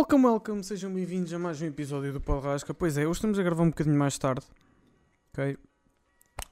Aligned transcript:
Welcome, 0.00 0.26
welcome, 0.26 0.64
sejam 0.64 0.94
bem-vindos 0.94 1.30
a 1.34 1.38
mais 1.38 1.60
um 1.60 1.66
episódio 1.66 2.18
do 2.18 2.40
Rasca. 2.40 2.72
Pois 2.72 2.96
é, 2.96 3.02
hoje 3.02 3.18
estamos 3.18 3.38
a 3.38 3.42
gravar 3.42 3.64
um 3.64 3.68
bocadinho 3.68 3.98
mais 3.98 4.16
tarde, 4.16 4.46
ok? 5.30 5.58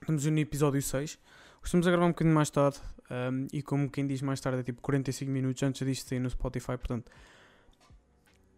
Estamos 0.02 0.26
no 0.26 0.38
episódio 0.38 0.82
6. 0.82 0.94
Hoje 0.94 1.18
estamos 1.64 1.86
a 1.86 1.90
gravar 1.90 2.04
um 2.04 2.10
bocadinho 2.10 2.34
mais 2.34 2.50
tarde 2.50 2.78
um, 3.10 3.46
e 3.50 3.62
como 3.62 3.88
quem 3.88 4.06
diz 4.06 4.20
mais 4.20 4.38
tarde 4.38 4.60
é 4.60 4.62
tipo 4.62 4.82
45 4.82 5.32
minutos 5.32 5.62
antes 5.62 5.86
disto 5.86 6.06
sair 6.06 6.18
no 6.18 6.28
Spotify, 6.28 6.76
portanto... 6.76 7.10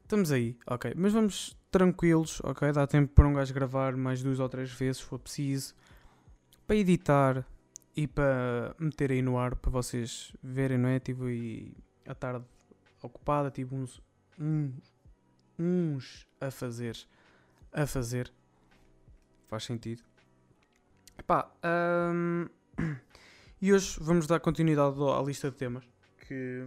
Estamos 0.02 0.32
aí, 0.32 0.58
ok? 0.66 0.92
Mas 0.96 1.12
vamos 1.12 1.56
tranquilos, 1.70 2.40
ok? 2.42 2.72
Dá 2.72 2.84
tempo 2.84 3.14
para 3.14 3.28
um 3.28 3.32
gajo 3.32 3.54
gravar 3.54 3.96
mais 3.96 4.24
duas 4.24 4.40
ou 4.40 4.48
três 4.48 4.72
vezes, 4.72 4.96
se 4.96 5.04
for 5.04 5.20
preciso, 5.20 5.72
para 6.66 6.74
editar 6.74 7.46
e 7.94 8.08
para 8.08 8.74
meter 8.76 9.12
aí 9.12 9.22
no 9.22 9.38
ar, 9.38 9.54
para 9.54 9.70
vocês 9.70 10.32
verem, 10.42 10.78
não 10.78 10.88
é? 10.88 10.98
Tipo, 10.98 11.28
e 11.30 11.72
a 12.04 12.14
tarde 12.14 12.44
ocupada, 13.00 13.52
tipo 13.52 13.76
uns 13.76 14.02
um, 14.40 14.72
uns 15.58 16.26
a 16.40 16.50
fazer. 16.50 16.96
A 17.72 17.86
fazer. 17.86 18.32
Faz 19.46 19.64
sentido. 19.64 20.02
Pá, 21.26 21.52
um, 22.12 22.48
e 23.60 23.72
hoje 23.72 23.98
vamos 24.00 24.26
dar 24.26 24.40
continuidade 24.40 24.96
à 25.02 25.22
lista 25.22 25.50
de 25.50 25.56
temas 25.56 25.84
que, 26.26 26.64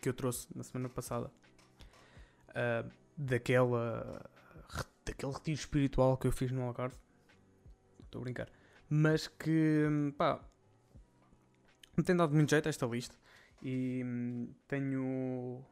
que 0.00 0.08
eu 0.08 0.14
trouxe 0.14 0.48
na 0.54 0.62
semana 0.62 0.88
passada. 0.88 1.30
Uh, 2.50 2.90
daquela. 3.16 4.30
daquele 5.04 5.32
retiro 5.32 5.58
espiritual 5.58 6.16
que 6.16 6.26
eu 6.26 6.32
fiz 6.32 6.50
no 6.50 6.62
Algarve. 6.62 6.96
Estou 8.04 8.20
a 8.20 8.24
brincar. 8.24 8.48
Mas 8.88 9.28
que, 9.28 9.86
pá, 10.16 10.40
me 11.96 12.02
tem 12.02 12.16
dado 12.16 12.34
muito 12.34 12.48
jeito 12.48 12.68
esta 12.68 12.86
lista. 12.86 13.14
E 13.60 14.02
hum, 14.04 14.48
tenho 14.66 15.62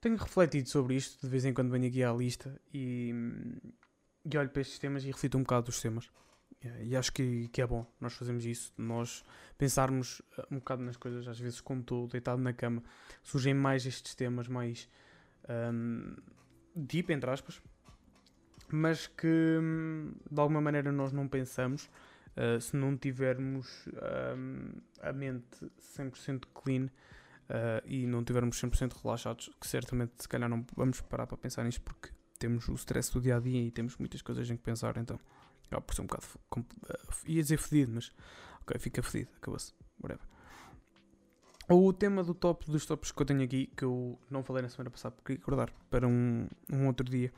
tenho 0.00 0.16
refletido 0.16 0.68
sobre 0.68 0.94
isto, 0.94 1.20
de 1.20 1.28
vez 1.28 1.44
em 1.44 1.52
quando 1.52 1.70
venho 1.70 1.88
aqui 1.88 2.02
à 2.02 2.12
lista 2.12 2.60
e, 2.72 3.12
e 4.24 4.38
olho 4.38 4.48
para 4.48 4.62
estes 4.62 4.78
temas 4.78 5.04
e 5.04 5.08
reflito 5.08 5.36
um 5.36 5.42
bocado 5.42 5.66
dos 5.66 5.80
temas. 5.80 6.10
E 6.82 6.96
acho 6.96 7.12
que, 7.12 7.48
que 7.48 7.62
é 7.62 7.66
bom 7.66 7.86
nós 8.00 8.14
fazermos 8.14 8.44
isso, 8.44 8.72
nós 8.76 9.24
pensarmos 9.56 10.20
eh, 10.36 10.46
um 10.50 10.56
bocado 10.56 10.82
nas 10.82 10.96
coisas, 10.96 11.28
às 11.28 11.38
vezes 11.38 11.60
quando 11.60 11.82
estou 11.82 12.08
deitado 12.08 12.42
na 12.42 12.52
cama, 12.52 12.82
surgem 13.22 13.54
mais 13.54 13.86
estes 13.86 14.14
temas 14.16 14.48
mais 14.48 14.88
um, 15.48 16.16
deep, 16.74 17.12
entre 17.12 17.30
aspas, 17.30 17.62
mas 18.70 19.06
que 19.06 19.60
de 20.30 20.40
alguma 20.40 20.60
maneira 20.60 20.90
nós 20.90 21.12
não 21.12 21.28
pensamos 21.28 21.88
uh, 22.36 22.60
se 22.60 22.76
não 22.76 22.96
tivermos 22.96 23.86
um, 24.36 24.80
a 25.00 25.12
mente 25.12 25.70
100% 25.96 26.42
clean 26.54 26.88
uh, 27.50 27.86
e 27.86 28.06
não 28.06 28.24
tivermos 28.24 28.60
100% 28.60 29.02
relaxados, 29.02 29.50
que 29.60 29.66
certamente 29.66 30.12
se 30.18 30.28
calhar 30.28 30.48
não 30.48 30.64
vamos 30.76 31.00
parar 31.00 31.26
para 31.26 31.36
pensar 31.36 31.64
nisto 31.64 31.82
porque 31.82 32.10
temos 32.38 32.68
o 32.68 32.74
stress 32.74 33.12
do 33.12 33.20
dia 33.20 33.36
a 33.36 33.40
dia 33.40 33.62
e 33.62 33.70
temos 33.70 33.96
muitas 33.96 34.22
coisas 34.22 34.48
em 34.48 34.56
que 34.56 34.62
pensar, 34.62 34.96
então 34.96 35.18
acaba 35.66 35.82
por 35.82 35.94
ser 35.94 36.02
um 36.02 36.06
bocado. 36.06 36.26
Uh, 36.56 36.64
ia 37.26 37.42
dizer 37.42 37.58
fedido, 37.58 37.92
mas 37.94 38.12
ok, 38.62 38.78
fica 38.78 39.02
fedido, 39.02 39.30
acabou-se. 39.36 39.72
O 41.70 41.92
tema 41.92 42.24
do 42.24 42.32
top 42.32 42.64
dos 42.70 42.86
tops 42.86 43.12
que 43.12 43.20
eu 43.20 43.26
tenho 43.26 43.42
aqui, 43.42 43.66
que 43.76 43.84
eu 43.84 44.18
não 44.30 44.42
falei 44.42 44.62
na 44.62 44.70
semana 44.70 44.88
passada 44.88 45.14
porque 45.14 45.34
queria 45.34 45.42
acordar 45.42 45.70
para 45.90 46.08
um, 46.08 46.48
um 46.72 46.86
outro 46.86 47.06
dia, 47.06 47.30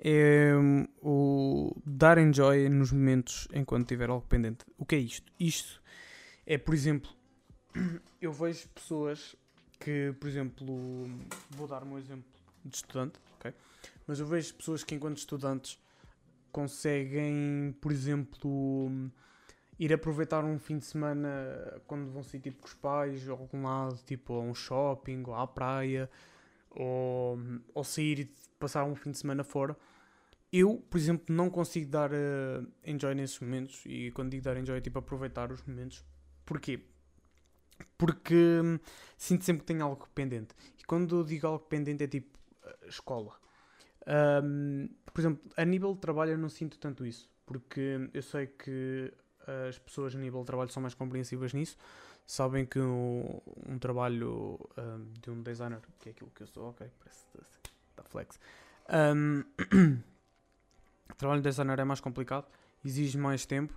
é 0.00 0.54
um, 0.56 0.86
o 1.02 1.76
dar 1.84 2.16
enjoy 2.16 2.70
nos 2.70 2.92
momentos 2.92 3.46
enquanto 3.52 3.86
tiver 3.86 4.08
algo 4.08 4.26
pendente. 4.26 4.64
O 4.78 4.86
que 4.86 4.94
é 4.94 4.98
isto? 4.98 5.30
Isto 5.38 5.82
é, 6.46 6.56
por 6.56 6.72
exemplo, 6.72 7.10
eu 8.22 8.32
vejo 8.32 8.70
pessoas 8.70 9.36
que, 9.78 10.14
por 10.18 10.28
exemplo, 10.28 10.66
vou 11.50 11.66
dar 11.66 11.82
um 11.84 11.98
exemplo 11.98 12.24
de 12.64 12.76
estudante, 12.76 13.18
ok? 13.36 13.52
Mas 14.06 14.20
eu 14.20 14.26
vejo 14.26 14.54
pessoas 14.54 14.82
que, 14.82 14.94
enquanto 14.94 15.18
estudantes, 15.18 15.78
conseguem, 16.50 17.74
por 17.80 17.92
exemplo, 17.92 18.90
ir 19.78 19.92
aproveitar 19.92 20.44
um 20.44 20.58
fim 20.58 20.78
de 20.78 20.86
semana 20.86 21.28
quando 21.86 22.10
vão 22.10 22.22
sair 22.22 22.40
tipo 22.40 22.60
com 22.62 22.66
os 22.66 22.74
pais, 22.74 23.28
ou 23.28 23.38
algum 23.38 23.62
lado, 23.62 23.98
tipo 24.04 24.34
a 24.34 24.40
um 24.40 24.54
shopping, 24.54 25.22
ou 25.26 25.34
à 25.34 25.46
praia, 25.46 26.10
ou, 26.70 27.38
ou 27.74 27.84
sair 27.84 28.20
e 28.20 28.34
passar 28.58 28.84
um 28.84 28.94
fim 28.94 29.10
de 29.10 29.18
semana 29.18 29.44
fora. 29.44 29.76
Eu, 30.52 30.82
por 30.90 30.96
exemplo, 30.96 31.26
não 31.34 31.50
consigo 31.50 31.90
dar 31.90 32.10
uh, 32.10 32.66
enjoy 32.84 33.14
nesses 33.14 33.38
momentos, 33.38 33.82
e 33.84 34.10
quando 34.12 34.30
digo 34.30 34.42
dar 34.42 34.56
enjoy 34.56 34.78
é 34.78 34.80
tipo 34.80 34.98
aproveitar 34.98 35.52
os 35.52 35.62
momentos. 35.62 36.04
Porquê? 36.44 36.80
Porque 37.96 38.60
hum, 38.62 38.78
sinto 39.16 39.44
sempre 39.44 39.60
que 39.60 39.66
tenho 39.66 39.84
algo 39.84 40.08
pendente. 40.14 40.54
E 40.78 40.84
quando 40.84 41.24
digo 41.24 41.46
algo 41.46 41.64
pendente 41.66 42.04
é 42.04 42.06
tipo 42.06 42.38
uh, 42.64 42.88
escola. 42.88 43.34
Um, 44.42 44.88
por 45.12 45.20
exemplo, 45.20 45.50
a 45.56 45.64
nível 45.64 45.94
de 45.94 46.00
trabalho 46.00 46.32
eu 46.32 46.38
não 46.38 46.48
sinto 46.48 46.78
tanto 46.78 47.04
isso, 47.04 47.28
porque 47.44 48.08
eu 48.14 48.22
sei 48.22 48.46
que 48.46 49.12
as 49.68 49.78
pessoas 49.78 50.14
a 50.14 50.18
nível 50.18 50.40
de 50.40 50.46
trabalho 50.46 50.70
são 50.70 50.82
mais 50.82 50.94
compreensivas 50.94 51.52
nisso. 51.52 51.76
Sabem 52.26 52.66
que 52.66 52.78
um, 52.78 53.40
um 53.66 53.78
trabalho 53.78 54.58
um, 54.76 55.12
de 55.20 55.30
um 55.30 55.42
designer, 55.42 55.80
que 55.98 56.10
é 56.10 56.12
aquilo 56.12 56.30
que 56.34 56.42
eu 56.42 56.46
sou, 56.46 56.68
ok, 56.70 56.86
parece 56.98 57.26
está 57.90 58.02
flex. 58.04 58.38
Um, 58.90 59.44
o 61.10 61.14
trabalho 61.16 61.40
de 61.40 61.48
designer 61.48 61.78
é 61.80 61.84
mais 61.84 62.00
complicado, 62.00 62.46
exige 62.84 63.16
mais 63.16 63.46
tempo 63.46 63.74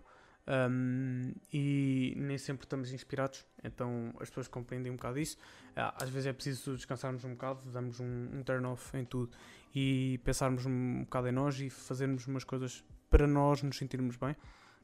um, 0.48 1.34
e 1.54 2.14
nem 2.18 2.38
sempre 2.38 2.66
estamos 2.66 2.92
inspirados, 2.92 3.46
então 3.64 4.14
as 4.20 4.30
pessoas 4.30 4.48
compreendem 4.48 4.92
um 4.92 4.96
bocado 4.96 5.20
isso. 5.20 5.38
Ah, 5.76 5.96
às 6.02 6.10
vezes 6.10 6.28
é 6.28 6.34
preciso 6.34 6.76
descansarmos 6.76 7.24
um 7.24 7.32
bocado, 7.32 7.64
darmos 7.72 8.00
um, 8.00 8.30
um 8.34 8.44
turn 8.44 8.66
off 8.66 8.98
em 8.98 9.06
tudo 9.06 9.32
e 9.74 10.20
pensarmos 10.24 10.66
um 10.66 11.02
bocado 11.02 11.28
em 11.28 11.32
nós 11.32 11.60
e 11.60 11.70
fazermos 11.70 12.28
umas 12.28 12.44
coisas 12.44 12.84
para 13.10 13.28
nós 13.28 13.62
nos 13.62 13.78
sentirmos 13.78 14.18
bem. 14.18 14.36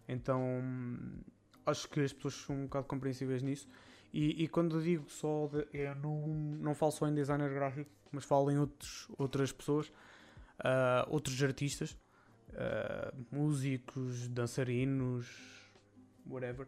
Então 0.07 0.39
acho 1.65 1.89
que 1.89 1.99
as 1.99 2.13
pessoas 2.13 2.35
são 2.35 2.55
um 2.55 2.63
bocado 2.63 2.85
compreensíveis 2.85 3.41
nisso. 3.41 3.67
E, 4.13 4.43
e 4.43 4.47
quando 4.47 4.81
digo 4.81 5.09
só, 5.09 5.47
de, 5.47 5.67
eu 5.73 5.95
não, 5.95 6.27
não 6.27 6.75
falo 6.75 6.91
só 6.91 7.07
em 7.07 7.13
designer 7.13 7.53
gráfico, 7.53 7.89
mas 8.11 8.23
falo 8.23 8.49
em 8.49 8.57
outros, 8.57 9.07
outras 9.17 9.51
pessoas, 9.51 9.87
uh, 10.59 11.05
outros 11.09 11.41
artistas 11.43 11.97
uh, 12.49 13.25
músicos, 13.31 14.27
dançarinos, 14.29 15.27
whatever. 16.25 16.67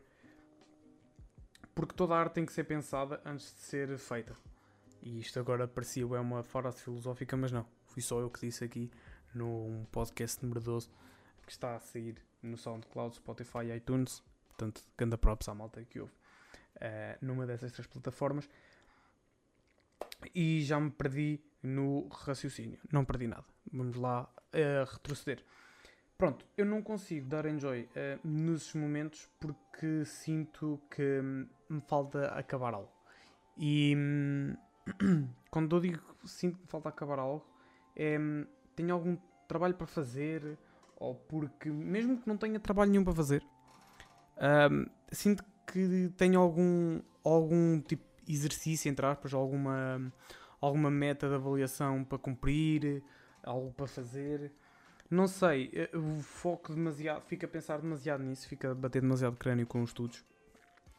Porque 1.74 1.96
toda 1.96 2.16
a 2.16 2.20
arte 2.20 2.34
tem 2.34 2.46
que 2.46 2.54
ser 2.54 2.66
pensada 2.66 3.22
antes 3.26 3.54
de 3.54 3.62
ser 3.62 3.98
feita. 3.98 4.36
E 5.02 5.20
isto 5.20 5.40
agora 5.40 5.68
parecia 5.68 6.04
é 6.04 6.20
uma 6.20 6.44
frase 6.44 6.82
filosófica, 6.82 7.38
mas 7.38 7.52
não. 7.52 7.66
Fui 7.86 8.02
só 8.02 8.20
eu 8.20 8.30
que 8.30 8.40
disse 8.42 8.64
aqui 8.64 8.92
no 9.34 9.88
podcast 9.92 10.44
número 10.44 10.60
12 10.60 10.90
que 11.46 11.52
está 11.54 11.76
a 11.76 11.80
sair 11.80 12.16
no 12.44 12.58
SoundCloud, 12.58 13.16
Spotify 13.16 13.66
e 13.66 13.76
iTunes. 13.76 14.24
Portanto, 14.50 14.84
ganda 14.98 15.18
props 15.18 15.50
à 15.50 15.56
malta 15.56 15.84
que 15.84 16.00
houve 16.00 16.12
uh, 16.12 17.26
numa 17.26 17.48
dessas 17.48 17.72
três 17.72 17.88
plataformas. 17.88 18.48
E 20.36 20.62
já 20.64 20.80
me 20.80 20.92
perdi 20.92 21.42
no 21.64 22.08
raciocínio. 22.10 22.78
Não 22.92 23.04
perdi 23.04 23.28
nada. 23.28 23.46
Vamos 23.72 23.96
lá 23.96 24.30
uh, 24.54 24.92
retroceder. 24.92 25.44
Pronto, 26.20 26.46
eu 26.58 26.66
não 26.66 26.82
consigo 26.82 27.30
dar 27.30 27.46
enjoy 27.46 27.84
uh, 27.84 28.28
nesses 28.28 28.74
momentos 28.74 29.30
porque 29.40 30.04
sinto 30.04 30.78
que 30.92 31.22
hum, 31.22 31.48
me 31.70 31.80
falta 31.80 32.26
acabar 32.38 32.74
algo. 32.74 32.92
E 33.58 33.96
hum, 33.96 34.54
quando 35.50 35.78
eu 35.78 35.80
digo 35.80 36.02
sinto 36.26 36.58
que 36.58 36.64
me 36.64 36.68
falta 36.68 36.90
acabar 36.90 37.20
algo, 37.20 37.46
é 37.96 38.20
hum, 38.20 38.46
tenho 38.76 38.94
algum 38.94 39.18
trabalho 39.48 39.76
para 39.76 39.88
fazer, 39.88 40.58
ou 40.98 41.16
porque, 41.16 41.70
mesmo 41.70 42.18
que 42.18 42.28
não 42.28 42.36
tenha 42.36 42.60
trabalho 42.60 42.92
nenhum 42.92 43.06
para 43.06 43.16
fazer, 43.16 43.42
sinto 45.14 45.42
que 45.66 46.12
tenho 46.18 46.38
algum, 46.38 47.00
algum 47.24 47.80
tipo 47.80 48.04
de 48.26 48.34
exercício, 48.34 48.90
entre 48.90 49.06
aspas, 49.06 49.34
alguma, 49.34 50.12
alguma 50.60 50.92
meta 50.92 51.30
de 51.30 51.36
avaliação 51.36 52.04
para 52.04 52.18
cumprir, 52.18 53.02
algo 53.42 53.72
para 53.72 53.88
fazer 53.88 54.52
não 55.10 55.28
sei, 55.28 55.72
eh, 55.74 55.98
o 55.98 56.22
foco 56.22 56.74
demasiado, 56.74 57.24
fica 57.26 57.46
a 57.46 57.50
pensar 57.50 57.80
demasiado 57.80 58.24
nisso, 58.24 58.48
fica 58.48 58.72
a 58.72 58.76
bater 58.76 59.02
demasiado 59.02 59.36
crânio 59.36 59.66
com 59.66 59.82
os 59.82 59.90
estudos 59.90 60.24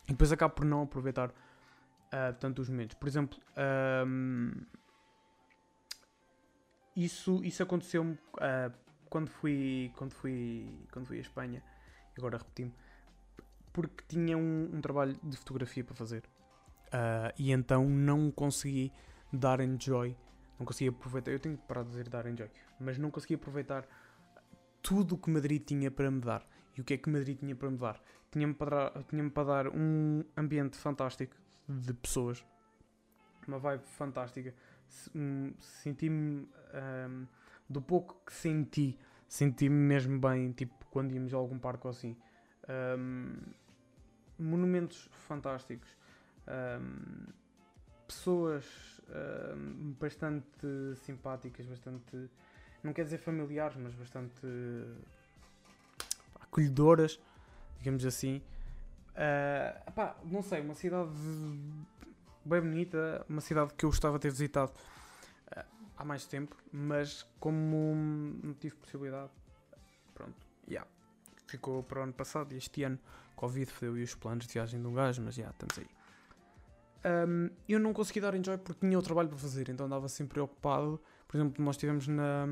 e 0.08 0.12
depois 0.12 0.32
acabo 0.32 0.54
por 0.54 0.64
não 0.64 0.82
aproveitar 0.82 1.30
uh, 1.30 2.34
tanto 2.40 2.60
os 2.60 2.68
momentos. 2.68 2.96
Por 2.96 3.08
exemplo, 3.08 3.38
um, 4.06 4.52
isso, 6.96 7.40
isso 7.44 7.62
aconteceu-me 7.62 8.14
uh, 8.14 8.72
quando 9.08 9.28
fui 9.28 9.92
quando 9.96 10.12
fui 10.12 10.68
quando 10.90 11.06
fui 11.06 11.18
à 11.18 11.20
Espanha, 11.20 11.62
agora 12.18 12.38
repeti-me, 12.38 12.74
porque 13.72 14.04
tinha 14.08 14.36
um, 14.36 14.70
um, 14.74 14.80
trabalho 14.80 15.16
de 15.22 15.36
fotografia 15.36 15.84
para 15.84 15.94
fazer 15.94 16.24
uh, 16.86 17.32
e 17.38 17.52
então 17.52 17.88
não 17.88 18.30
consegui 18.30 18.92
dar 19.32 19.60
enjoy, 19.60 20.16
não 20.60 20.66
consegui 20.66 20.90
aproveitar. 20.90 21.30
Eu 21.32 21.40
tenho 21.40 21.56
que 21.56 21.66
parar 21.66 21.82
de 21.82 21.88
dizer 21.88 22.08
dar 22.08 22.26
enjoy, 22.26 22.48
mas 22.78 22.98
não 22.98 23.10
consegui 23.10 23.34
aproveitar 23.34 23.84
tudo 24.82 25.14
o 25.14 25.18
que 25.18 25.30
Madrid 25.30 25.62
tinha 25.64 25.90
para 25.90 26.10
me 26.10 26.20
dar. 26.20 26.46
E 26.76 26.80
o 26.80 26.84
que 26.84 26.94
é 26.94 26.98
que 26.98 27.10
Madrid 27.10 27.38
tinha 27.38 27.56
para 27.56 27.70
me 27.70 27.78
dar? 27.78 28.00
Tinha-me 28.30 28.54
para, 28.54 29.02
tinha 29.08 29.28
para 29.28 29.44
dar 29.44 29.68
um 29.68 30.22
ambiente 30.36 30.76
fantástico 30.76 31.34
de 31.68 31.92
pessoas, 31.94 32.44
uma 33.48 33.58
vibe 33.58 33.82
fantástica, 33.86 34.54
se- 34.86 35.10
senti-me 35.58 36.48
hum, 37.08 37.26
do 37.68 37.82
pouco 37.82 38.20
que 38.24 38.32
senti, 38.32 38.96
senti-me 39.28 39.74
mesmo 39.74 40.20
bem, 40.20 40.52
tipo 40.52 40.74
quando 40.90 41.12
íamos 41.12 41.34
a 41.34 41.36
algum 41.36 41.58
parque 41.58 41.86
ou 41.86 41.90
assim. 41.90 42.16
Hum, 42.98 43.36
monumentos 44.38 45.08
fantásticos, 45.12 45.88
hum, 46.46 47.26
pessoas 48.10 48.64
hum, 49.56 49.94
bastante 50.00 50.66
simpáticas, 51.04 51.66
bastante, 51.66 52.30
não 52.82 52.92
quer 52.92 53.04
dizer 53.04 53.18
familiares, 53.18 53.76
mas 53.76 53.94
bastante 53.94 54.46
acolhedoras, 56.40 57.20
digamos 57.78 58.04
assim. 58.04 58.42
Ah, 59.14 59.82
epá, 59.86 60.16
não 60.24 60.42
sei, 60.42 60.60
uma 60.60 60.74
cidade 60.74 61.10
bem 62.44 62.60
bonita, 62.60 63.24
uma 63.28 63.40
cidade 63.40 63.72
que 63.74 63.84
eu 63.84 63.90
gostava 63.90 64.18
de 64.18 64.22
ter 64.22 64.30
visitado 64.30 64.72
ah, 65.52 65.64
há 65.96 66.04
mais 66.04 66.26
tempo, 66.26 66.56
mas 66.72 67.26
como 67.38 67.94
não 68.42 68.54
tive 68.54 68.74
possibilidade, 68.76 69.30
pronto, 70.14 70.34
yeah, 70.68 70.88
ficou 71.46 71.82
para 71.82 72.00
o 72.00 72.02
ano 72.02 72.12
passado 72.12 72.52
e 72.52 72.56
este 72.56 72.82
ano 72.82 72.98
Covid 73.36 73.70
fodeu 73.70 73.96
e 73.98 74.02
os 74.02 74.14
planos 74.14 74.46
de 74.46 74.54
viagem 74.54 74.80
de 74.80 74.86
um 74.86 74.94
gajo, 74.94 75.22
mas 75.22 75.34
já, 75.34 75.48
estamos 75.50 75.78
aí. 75.78 75.99
Um, 77.02 77.48
eu 77.68 77.80
não 77.80 77.92
consegui 77.92 78.20
dar 78.20 78.34
enjoy 78.34 78.58
porque 78.58 78.86
tinha 78.86 78.98
o 78.98 79.02
trabalho 79.02 79.28
para 79.28 79.38
fazer, 79.38 79.68
então 79.70 79.86
andava 79.86 80.08
sempre 80.08 80.34
preocupado. 80.34 81.00
Por 81.26 81.36
exemplo, 81.36 81.64
nós 81.64 81.76
estivemos 81.76 82.06
na. 82.06 82.46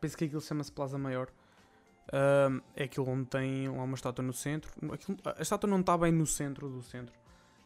Penso 0.00 0.16
que 0.16 0.24
aquilo 0.24 0.40
chama-se 0.40 0.72
Plaza 0.72 0.98
Maior. 0.98 1.30
Um, 2.12 2.60
é 2.74 2.84
aquilo 2.84 3.08
onde 3.08 3.26
tem 3.26 3.68
lá 3.68 3.82
uma 3.84 3.94
estátua 3.94 4.24
no 4.24 4.32
centro. 4.32 4.72
Aquilo- 4.92 5.18
a 5.24 5.40
estátua 5.40 5.70
não 5.70 5.80
está 5.80 5.96
bem 5.96 6.10
no 6.10 6.26
centro 6.26 6.68
do 6.68 6.82
centro, 6.82 7.14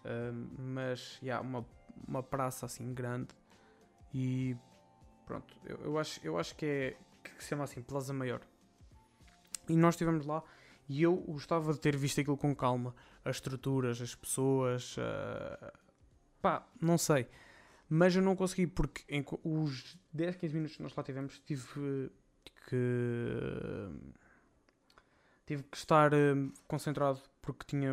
um, 0.05 0.47
mas 0.75 1.19
há 1.32 1.41
uma, 1.41 1.65
uma 2.06 2.23
praça 2.23 2.67
assim 2.67 2.93
grande. 2.93 3.29
E 4.12 4.55
pronto, 5.25 5.56
eu, 5.65 5.79
eu 5.85 5.99
acho, 5.99 6.21
eu 6.23 6.38
acho 6.38 6.55
que 6.56 6.67
é 6.67 6.97
que 7.23 7.43
se 7.43 7.49
chama 7.49 7.65
assim 7.65 7.81
Plaza 7.81 8.12
Maior. 8.12 8.41
E 9.67 9.75
nós 9.76 9.94
estivemos 9.94 10.26
lá 10.26 10.43
e 10.88 11.02
eu 11.02 11.16
gostava 11.16 11.72
de 11.72 11.81
ter 11.81 11.96
visto 11.96 12.20
aquilo 12.20 12.36
com 12.36 12.54
calma. 12.54 12.94
As 13.25 13.36
estruturas, 13.36 14.00
as 14.00 14.14
pessoas. 14.14 14.96
ah, 14.98 15.72
pá, 16.42 16.66
não 16.81 16.98
sei. 16.98 17.26
Mas 17.88 18.16
eu 18.16 18.22
não 18.22 18.36
consegui 18.36 18.66
porque 18.66 19.02
em 19.08 19.25
os 19.44 19.96
10, 20.12 20.36
15 20.36 20.54
minutos 20.54 20.76
que 20.76 20.82
nós 20.82 20.94
lá 20.94 21.02
tivemos 21.02 21.38
tive 21.40 22.10
que. 22.69 22.81
Tive 25.46 25.62
que 25.64 25.76
estar 25.76 26.12
eh, 26.12 26.34
concentrado 26.66 27.20
porque 27.42 27.64
tinha 27.66 27.92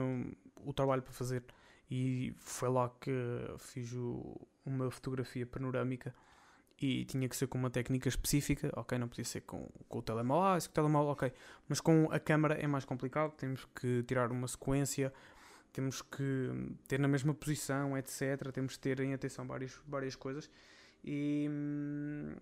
o 0.65 0.73
trabalho 0.73 1.01
para 1.01 1.11
fazer. 1.11 1.44
E 1.89 2.33
foi 2.39 2.69
lá 2.69 2.89
que 3.01 3.11
fiz 3.59 3.91
o- 3.94 4.47
uma 4.65 4.89
fotografia 4.89 5.45
panorâmica 5.45 6.15
e 6.81 7.06
tinha 7.06 7.30
que 7.30 7.38
ser 7.38 7.45
com 7.48 7.60
uma 7.60 7.69
técnica 7.69 8.10
específica, 8.10 8.72
ok, 8.75 8.98
não 8.98 9.07
podia 9.07 9.24
ser 9.24 9.42
com, 9.42 9.69
com 9.88 10.00
o 10.00 10.01
telemóvel, 10.01 10.54
ah, 10.54 10.57
esse 10.57 10.68
com 10.68 10.72
o 10.72 10.75
telemóvel, 10.75 11.12
ok, 11.12 11.31
mas 11.69 11.80
com 11.80 12.12
a 12.12 12.19
câmera 12.19 12.56
é 12.56 12.66
mais 12.66 12.86
complicado, 12.86 13.33
temos 13.33 13.66
que 13.75 14.01
tirar 14.04 14.31
uma 14.31 14.48
sequência, 14.48 15.13
temos 15.72 16.01
que 16.01 16.50
ter 16.88 17.00
na 17.00 17.07
mesma 17.07 17.36
posição, 17.36 17.95
etc, 17.95 18.51
temos 18.51 18.75
que 18.75 18.80
ter 18.80 19.00
em 19.00 19.13
atenção 19.13 19.45
várias, 19.45 19.80
várias 19.88 20.16
coisas 20.16 20.50
e 21.04 21.48
hum, 21.50 22.36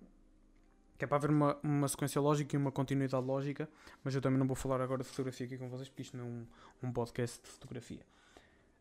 que 0.97 1.03
é 1.03 1.07
para 1.07 1.17
haver 1.17 1.29
uma, 1.29 1.57
uma 1.61 1.87
sequência 1.89 2.21
lógica 2.21 2.55
e 2.55 2.57
uma 2.57 2.71
continuidade 2.71 3.25
lógica, 3.25 3.69
mas 4.03 4.15
eu 4.15 4.21
também 4.21 4.39
não 4.39 4.47
vou 4.47 4.55
falar 4.55 4.79
agora 4.79 5.03
de 5.03 5.09
fotografia 5.09 5.45
aqui 5.45 5.57
com 5.57 5.69
vocês, 5.69 5.89
porque 5.89 6.01
isto 6.03 6.15
não 6.15 6.23
é 6.23 6.27
um, 6.27 6.47
um 6.83 6.91
podcast 6.93 7.41
de 7.41 7.49
fotografia. 7.49 8.05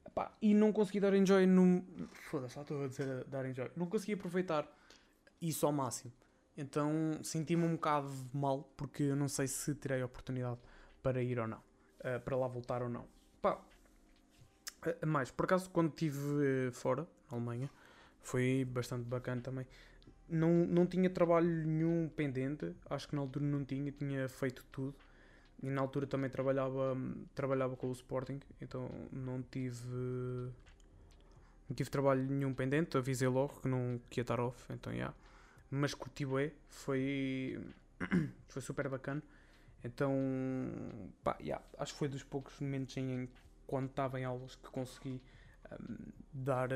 Epá, 0.07 0.33
e 0.41 0.55
não 0.55 0.73
consegui 0.73 1.01
dar 1.01 1.15
enjoy 1.15 1.47
no. 1.47 1.85
Foda-se, 2.31 2.55
só 2.55 2.63
estou 2.63 2.85
a 2.85 2.89
dizer 2.89 3.25
dar 3.25 3.45
enjoy. 3.45 3.71
Não 3.77 3.87
consegui 3.87 4.15
aproveitar 4.15 4.67
isso 5.41 5.67
ao 5.67 5.73
máximo. 5.73 6.13
Então 6.57 6.91
senti-me 7.23 7.65
um 7.65 7.75
bocado 7.75 8.11
mal 8.33 8.63
porque 8.77 9.05
eu 9.05 9.17
não 9.17 9.29
sei 9.29 9.47
se 9.47 9.75
terei 9.75 10.03
oportunidade 10.03 10.59
para 11.03 11.23
ir 11.23 11.39
ou 11.39 11.47
não, 11.47 11.63
eh, 12.01 12.19
para 12.19 12.37
lá 12.37 12.49
voltar 12.49 12.83
ou 12.83 12.89
não. 12.89 13.07
Pá, 13.41 13.61
eh, 14.87 15.07
mais, 15.07 15.31
por 15.31 15.45
acaso 15.45 15.71
quando 15.71 15.91
estive 15.91 16.69
eh, 16.69 16.71
fora, 16.73 17.07
na 17.31 17.37
Alemanha, 17.37 17.71
foi 18.21 18.65
bastante 18.65 19.05
bacana 19.05 19.41
também. 19.41 19.67
Não, 20.29 20.67
não 20.67 20.87
tinha 20.87 21.09
trabalho 21.09 21.49
nenhum 21.67 22.09
pendente, 22.09 22.75
acho 22.91 23.09
que 23.09 23.15
na 23.15 23.23
altura 23.23 23.45
não 23.47 23.65
tinha, 23.65 23.91
tinha 23.93 24.29
feito 24.29 24.65
tudo. 24.71 24.95
E 25.63 25.71
na 25.71 25.81
altura 25.81 26.07
também 26.07 26.31
trabalhava, 26.31 26.97
trabalhava 27.35 27.77
com 27.77 27.89
o 27.89 27.93
Sporting, 27.93 28.41
então 28.61 28.89
não 29.13 29.43
tive 29.43 30.53
não 31.69 31.75
tive 31.75 31.91
trabalho 31.91 32.23
nenhum 32.23 32.55
pendente, 32.55 32.97
avisei 32.97 33.29
logo 33.29 33.61
que 33.61 33.69
não 33.69 34.01
que 34.09 34.21
ia 34.21 34.23
estar 34.23 34.41
off, 34.41 34.65
então 34.73 34.95
já. 34.95 35.13
Mas 35.71 35.95
curti 35.95 36.25
bué, 36.25 36.53
foi, 36.69 37.61
foi 38.49 38.63
super 38.63 38.89
bacana. 38.89 39.23
Então, 39.85 40.13
pá, 41.23 41.37
já, 41.41 41.61
acho 41.79 41.93
que 41.93 41.99
foi 41.99 42.09
dos 42.09 42.25
poucos 42.25 42.59
momentos 42.61 42.97
em 42.97 43.29
quando 43.67 43.91
estava 43.91 44.19
em 44.19 44.25
aulas 44.25 44.57
que 44.57 44.69
consegui 44.71 45.21
hum, 45.73 45.97
dar, 46.33 46.71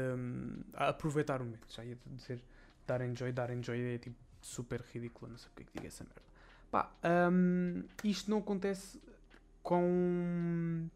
a 0.74 0.88
aproveitar 0.90 1.40
o 1.40 1.44
momento. 1.44 1.66
Já 1.68 1.84
ia 1.84 1.96
dizer 2.06 2.42
dar 2.86 3.00
enjoy, 3.00 3.32
dar 3.32 3.50
enjoy 3.50 3.94
é 3.94 3.98
tipo 3.98 4.16
super 4.40 4.80
ridículo, 4.92 5.30
não 5.30 5.38
sei 5.38 5.48
porque 5.50 5.62
é 5.62 5.66
que 5.66 5.72
digo 5.74 5.86
essa 5.86 6.04
merda. 6.04 6.22
Pá, 6.70 6.90
hum, 7.30 7.84
isto 8.04 8.30
não 8.30 8.38
acontece 8.38 9.00
com, 9.62 10.88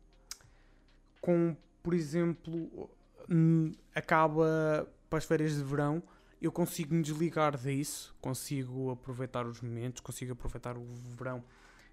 com 1.21 1.57
por 1.83 1.95
exemplo, 1.95 2.91
hum, 3.31 3.73
acaba 3.95 4.89
para 5.09 5.19
as 5.19 5.25
férias 5.25 5.57
de 5.57 5.63
verão, 5.63 6.03
eu 6.41 6.53
consigo 6.53 6.95
me 6.95 7.03
desligar 7.03 7.57
disso, 7.57 8.15
consigo 8.21 8.91
aproveitar 8.91 9.47
os 9.47 9.61
momentos, 9.61 10.01
consigo 10.01 10.33
aproveitar 10.33 10.77
o 10.77 10.85
verão 10.85 11.43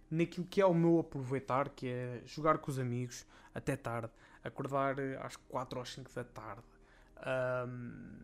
naquilo 0.09 0.45
que 0.45 0.61
é 0.61 0.65
o 0.65 0.73
meu 0.73 0.99
aproveitar, 0.99 1.69
que 1.69 1.87
é 1.87 2.21
jogar 2.25 2.59
com 2.59 2.69
os 2.69 2.77
amigos 2.77 3.25
até 3.53 3.75
tarde, 3.75 4.11
acordar 4.43 4.99
eh, 4.99 5.17
às 5.21 5.35
4 5.35 5.79
ou 5.79 5.85
5 5.85 6.11
da 6.13 6.23
tarde, 6.23 6.63
hum, 7.67 8.19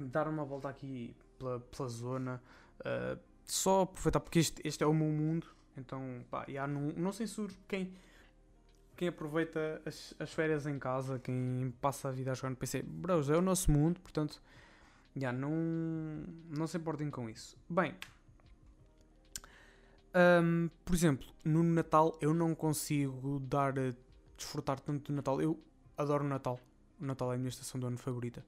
dar 0.00 0.28
uma 0.28 0.44
volta 0.44 0.68
aqui 0.68 1.14
pela, 1.38 1.60
pela 1.60 1.88
zona, 1.88 2.42
uh, 2.80 3.18
só 3.44 3.82
aproveitar, 3.82 4.20
porque 4.20 4.38
este, 4.38 4.60
este 4.66 4.84
é 4.84 4.86
o 4.86 4.94
meu 4.94 5.08
mundo, 5.08 5.46
então 5.76 6.24
pá, 6.30 6.44
já 6.48 6.66
não, 6.66 6.92
não 6.96 7.12
censuro 7.12 7.52
quem, 7.66 7.94
quem 8.96 9.08
aproveita 9.08 9.82
as, 9.84 10.14
as 10.18 10.32
férias 10.32 10.66
em 10.66 10.78
casa, 10.78 11.18
quem 11.18 11.74
passa 11.80 12.08
a 12.08 12.12
vida 12.12 12.30
a 12.30 12.34
jogar 12.34 12.50
no 12.50 12.56
PC, 12.56 12.82
bros, 12.82 13.28
é 13.30 13.36
o 13.36 13.42
nosso 13.42 13.70
mundo, 13.70 14.00
portanto, 14.00 14.40
já 15.20 15.32
não, 15.32 15.52
não 16.50 16.66
se 16.66 16.76
importem 16.76 17.10
com 17.10 17.28
isso. 17.28 17.56
Bem, 17.68 17.94
hum, 20.42 20.70
por 20.84 20.94
exemplo, 20.94 21.26
no 21.44 21.62
Natal 21.62 22.16
eu 22.20 22.34
não 22.34 22.54
consigo 22.54 23.40
dar 23.40 23.78
a 23.78 23.94
desfrutar 24.36 24.80
tanto 24.80 25.12
do 25.12 25.16
Natal. 25.16 25.40
Eu 25.40 25.58
adoro 25.96 26.24
o 26.24 26.28
Natal. 26.28 26.60
O 27.00 27.04
Natal 27.04 27.32
é 27.32 27.34
a 27.36 27.38
minha 27.38 27.48
estação 27.48 27.80
do 27.80 27.86
ano 27.86 27.98
favorita. 27.98 28.44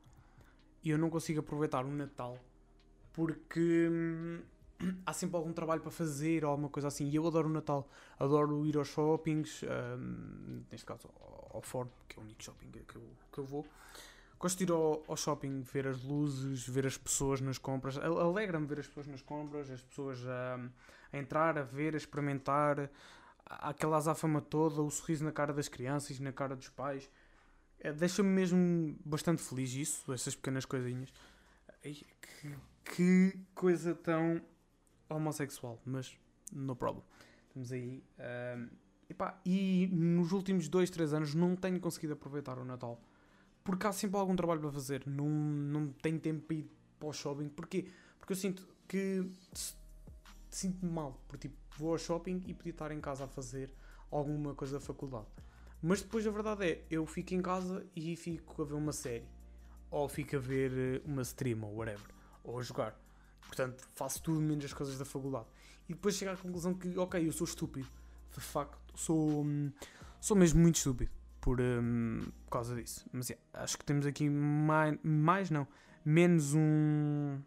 E 0.82 0.90
eu 0.90 0.98
não 0.98 1.10
consigo 1.10 1.40
aproveitar 1.40 1.84
o 1.84 1.90
Natal 1.90 2.38
porque 3.12 3.88
hum, 3.90 4.40
há 5.04 5.12
sempre 5.12 5.36
algum 5.36 5.52
trabalho 5.52 5.80
para 5.80 5.90
fazer 5.90 6.44
ou 6.44 6.50
alguma 6.50 6.68
coisa 6.68 6.88
assim. 6.88 7.08
E 7.08 7.16
eu 7.16 7.26
adoro 7.26 7.48
o 7.48 7.52
Natal. 7.52 7.88
Adoro 8.18 8.66
ir 8.66 8.76
aos 8.76 8.88
shoppings, 8.88 9.62
hum, 9.62 10.62
neste 10.70 10.86
caso 10.86 11.08
ao 11.52 11.60
Ford, 11.62 11.90
que 12.08 12.18
é 12.18 12.22
o 12.22 12.24
único 12.24 12.42
shopping 12.42 12.70
que 12.70 12.96
eu, 12.96 13.02
que 13.32 13.38
eu 13.38 13.44
vou. 13.44 13.66
Gosto 14.40 14.56
de 14.56 14.64
ir 14.64 14.70
ao, 14.72 15.04
ao 15.06 15.16
shopping, 15.18 15.60
ver 15.60 15.86
as 15.86 16.02
luzes, 16.02 16.66
ver 16.66 16.86
as 16.86 16.96
pessoas 16.96 17.42
nas 17.42 17.58
compras. 17.58 17.98
Alegra-me 17.98 18.66
ver 18.66 18.78
as 18.78 18.86
pessoas 18.86 19.06
nas 19.06 19.20
compras, 19.20 19.70
as 19.70 19.82
pessoas 19.82 20.26
a, 20.26 20.58
a 21.12 21.18
entrar, 21.18 21.58
a 21.58 21.62
ver, 21.62 21.92
a 21.92 21.98
experimentar. 21.98 22.90
Aquela 23.44 23.98
azáfama 23.98 24.40
toda, 24.40 24.80
o 24.80 24.90
sorriso 24.90 25.24
na 25.24 25.30
cara 25.30 25.52
das 25.52 25.68
crianças, 25.68 26.18
na 26.18 26.32
cara 26.32 26.56
dos 26.56 26.70
pais. 26.70 27.10
É, 27.80 27.92
Deixa-me 27.92 28.30
mesmo 28.30 28.96
bastante 29.04 29.42
feliz 29.42 29.74
isso, 29.74 30.10
essas 30.10 30.34
pequenas 30.34 30.64
coisinhas. 30.64 31.12
Que, 31.82 32.56
que 32.84 33.38
coisa 33.54 33.94
tão 33.94 34.40
homossexual, 35.10 35.78
mas 35.84 36.16
no 36.50 36.74
problem. 36.74 37.04
Estamos 37.48 37.72
aí. 37.72 38.02
ahm, 38.18 38.68
epá, 39.08 39.38
e 39.44 39.86
nos 39.92 40.32
últimos 40.32 40.66
2, 40.66 40.88
3 40.88 41.12
anos 41.12 41.34
não 41.34 41.54
tenho 41.54 41.78
conseguido 41.78 42.14
aproveitar 42.14 42.58
o 42.58 42.64
Natal. 42.64 42.98
Porque 43.64 43.86
há 43.86 43.92
sempre 43.92 44.18
algum 44.18 44.34
trabalho 44.34 44.60
para 44.60 44.70
fazer. 44.70 45.02
Não, 45.06 45.28
não 45.28 45.88
tenho 45.88 46.18
tempo 46.18 46.46
para 46.46 46.56
ir 46.56 46.70
para 46.98 47.08
o 47.08 47.12
shopping. 47.12 47.48
Porquê? 47.48 47.86
Porque 48.18 48.32
eu 48.32 48.36
sinto 48.36 48.66
que 48.88 49.30
sinto-me 50.48 50.90
mal. 50.90 51.20
Porque 51.28 51.48
tipo, 51.48 51.56
vou 51.76 51.92
ao 51.92 51.98
shopping 51.98 52.42
e 52.46 52.54
podia 52.54 52.72
estar 52.72 52.90
em 52.90 53.00
casa 53.00 53.24
a 53.24 53.28
fazer 53.28 53.70
alguma 54.10 54.54
coisa 54.54 54.78
da 54.78 54.80
faculdade. 54.80 55.26
Mas 55.82 56.02
depois 56.02 56.26
a 56.26 56.30
verdade 56.30 56.64
é, 56.66 56.84
eu 56.90 57.06
fico 57.06 57.34
em 57.34 57.40
casa 57.40 57.86
e 57.94 58.16
fico 58.16 58.62
a 58.62 58.64
ver 58.64 58.74
uma 58.74 58.92
série. 58.92 59.24
Ou 59.90 60.08
fico 60.08 60.36
a 60.36 60.38
ver 60.38 60.72
eh, 60.72 61.02
uma 61.04 61.22
stream 61.22 61.62
ou 61.64 61.76
whatever. 61.76 62.06
Ou 62.44 62.58
a 62.58 62.62
jogar. 62.62 62.98
Portanto, 63.46 63.88
faço 63.94 64.22
tudo 64.22 64.40
menos 64.40 64.64
as 64.64 64.72
coisas 64.72 64.98
da 64.98 65.04
faculdade. 65.04 65.46
E 65.88 65.94
depois 65.94 66.14
chego 66.14 66.30
à 66.30 66.36
conclusão 66.36 66.74
que, 66.74 66.96
ok, 66.96 67.26
eu 67.26 67.32
sou 67.32 67.44
estúpido. 67.44 67.88
De 68.32 68.40
facto, 68.40 68.78
sou, 68.94 69.42
hum, 69.44 69.72
sou 70.20 70.36
mesmo 70.36 70.60
muito 70.60 70.76
estúpido 70.76 71.10
por, 71.40 71.60
hum, 71.60 72.20
por 72.44 72.50
causa 72.50 72.74
disso. 72.74 73.06
Mas 73.12 73.30
yeah, 73.30 73.44
acho 73.54 73.78
que 73.78 73.84
temos 73.84 74.06
aqui 74.06 74.28
mais, 74.28 74.98
mais 75.02 75.50
não, 75.50 75.66
menos 76.04 76.54
um. 76.54 77.40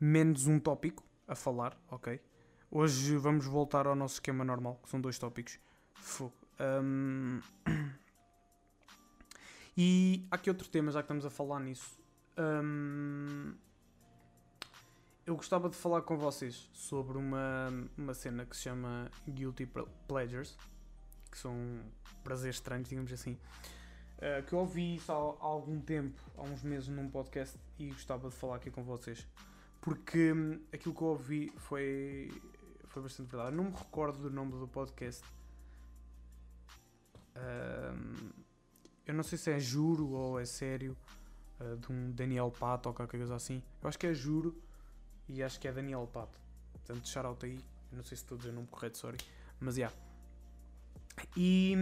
menos 0.00 0.46
um 0.46 0.58
tópico 0.58 1.04
a 1.26 1.34
falar, 1.34 1.76
ok? 1.90 2.20
Hoje 2.70 3.16
vamos 3.16 3.46
voltar 3.46 3.86
ao 3.86 3.94
nosso 3.94 4.14
esquema 4.14 4.44
normal, 4.44 4.78
que 4.82 4.90
são 4.90 5.00
dois 5.00 5.18
tópicos. 5.18 5.58
Fogo. 5.94 6.34
Um, 6.60 7.40
e 9.76 10.26
há 10.30 10.34
aqui 10.34 10.50
outro 10.50 10.68
tema, 10.68 10.90
já 10.90 11.00
que 11.00 11.04
estamos 11.04 11.24
a 11.24 11.30
falar 11.30 11.60
nisso. 11.60 11.98
Um, 12.36 13.54
eu 15.26 15.36
gostava 15.36 15.68
de 15.68 15.76
falar 15.76 16.02
com 16.02 16.16
vocês 16.16 16.70
sobre 16.72 17.18
uma, 17.18 17.68
uma 17.96 18.14
cena 18.14 18.46
que 18.46 18.56
se 18.56 18.62
chama 18.62 19.10
Guilty 19.28 19.68
Pleasures, 20.06 20.56
que 21.30 21.38
são 21.38 21.82
prazeres 22.22 22.56
estranhos, 22.56 22.88
digamos 22.88 23.12
assim. 23.12 23.38
Uh, 24.18 24.42
que 24.46 24.52
eu 24.52 24.58
ouvi 24.58 24.96
isso 24.96 25.12
há, 25.12 25.14
há, 25.14 25.46
algum 25.46 25.80
tempo, 25.80 26.20
há 26.36 26.42
uns 26.42 26.62
meses, 26.62 26.88
num 26.88 27.08
podcast 27.08 27.56
e 27.78 27.88
gostava 27.88 28.28
de 28.28 28.34
falar 28.34 28.56
aqui 28.56 28.70
com 28.70 28.82
vocês. 28.82 29.26
Porque 29.80 30.32
hum, 30.32 30.60
aquilo 30.72 30.94
que 30.94 31.02
eu 31.02 31.08
ouvi 31.08 31.52
foi, 31.56 32.30
foi 32.86 33.02
bastante 33.02 33.28
verdade. 33.30 33.56
Eu 33.56 33.62
não 33.62 33.70
me 33.70 33.76
recordo 33.76 34.18
do 34.18 34.30
nome 34.30 34.52
do 34.52 34.66
podcast. 34.66 35.22
Uh, 37.36 38.32
eu 39.06 39.14
não 39.14 39.22
sei 39.22 39.38
se 39.38 39.52
é 39.52 39.60
juro 39.60 40.10
ou 40.10 40.40
é 40.40 40.44
sério. 40.44 40.96
Uh, 41.60 41.76
de 41.76 41.90
um 41.92 42.12
Daniel 42.12 42.52
Pato 42.52 42.88
ou 42.88 42.94
qualquer 42.94 43.18
coisa 43.18 43.34
assim. 43.34 43.62
Eu 43.82 43.88
acho 43.88 43.98
que 43.98 44.06
é 44.06 44.14
juro 44.14 44.60
e 45.28 45.42
acho 45.42 45.58
que 45.60 45.66
é 45.66 45.72
Daniel 45.72 46.08
Pato. 46.12 46.38
Portanto, 46.72 47.08
shout 47.08 47.46
aí. 47.46 47.58
Eu 47.90 47.96
não 47.96 48.04
sei 48.04 48.16
se 48.16 48.24
estou 48.24 48.36
a 48.36 48.38
dizer 48.38 48.50
o 48.50 48.54
nome 48.54 48.66
correto, 48.68 48.98
sorry. 48.98 49.18
Mas. 49.60 49.76
Yeah. 49.76 50.07
E, 51.36 51.74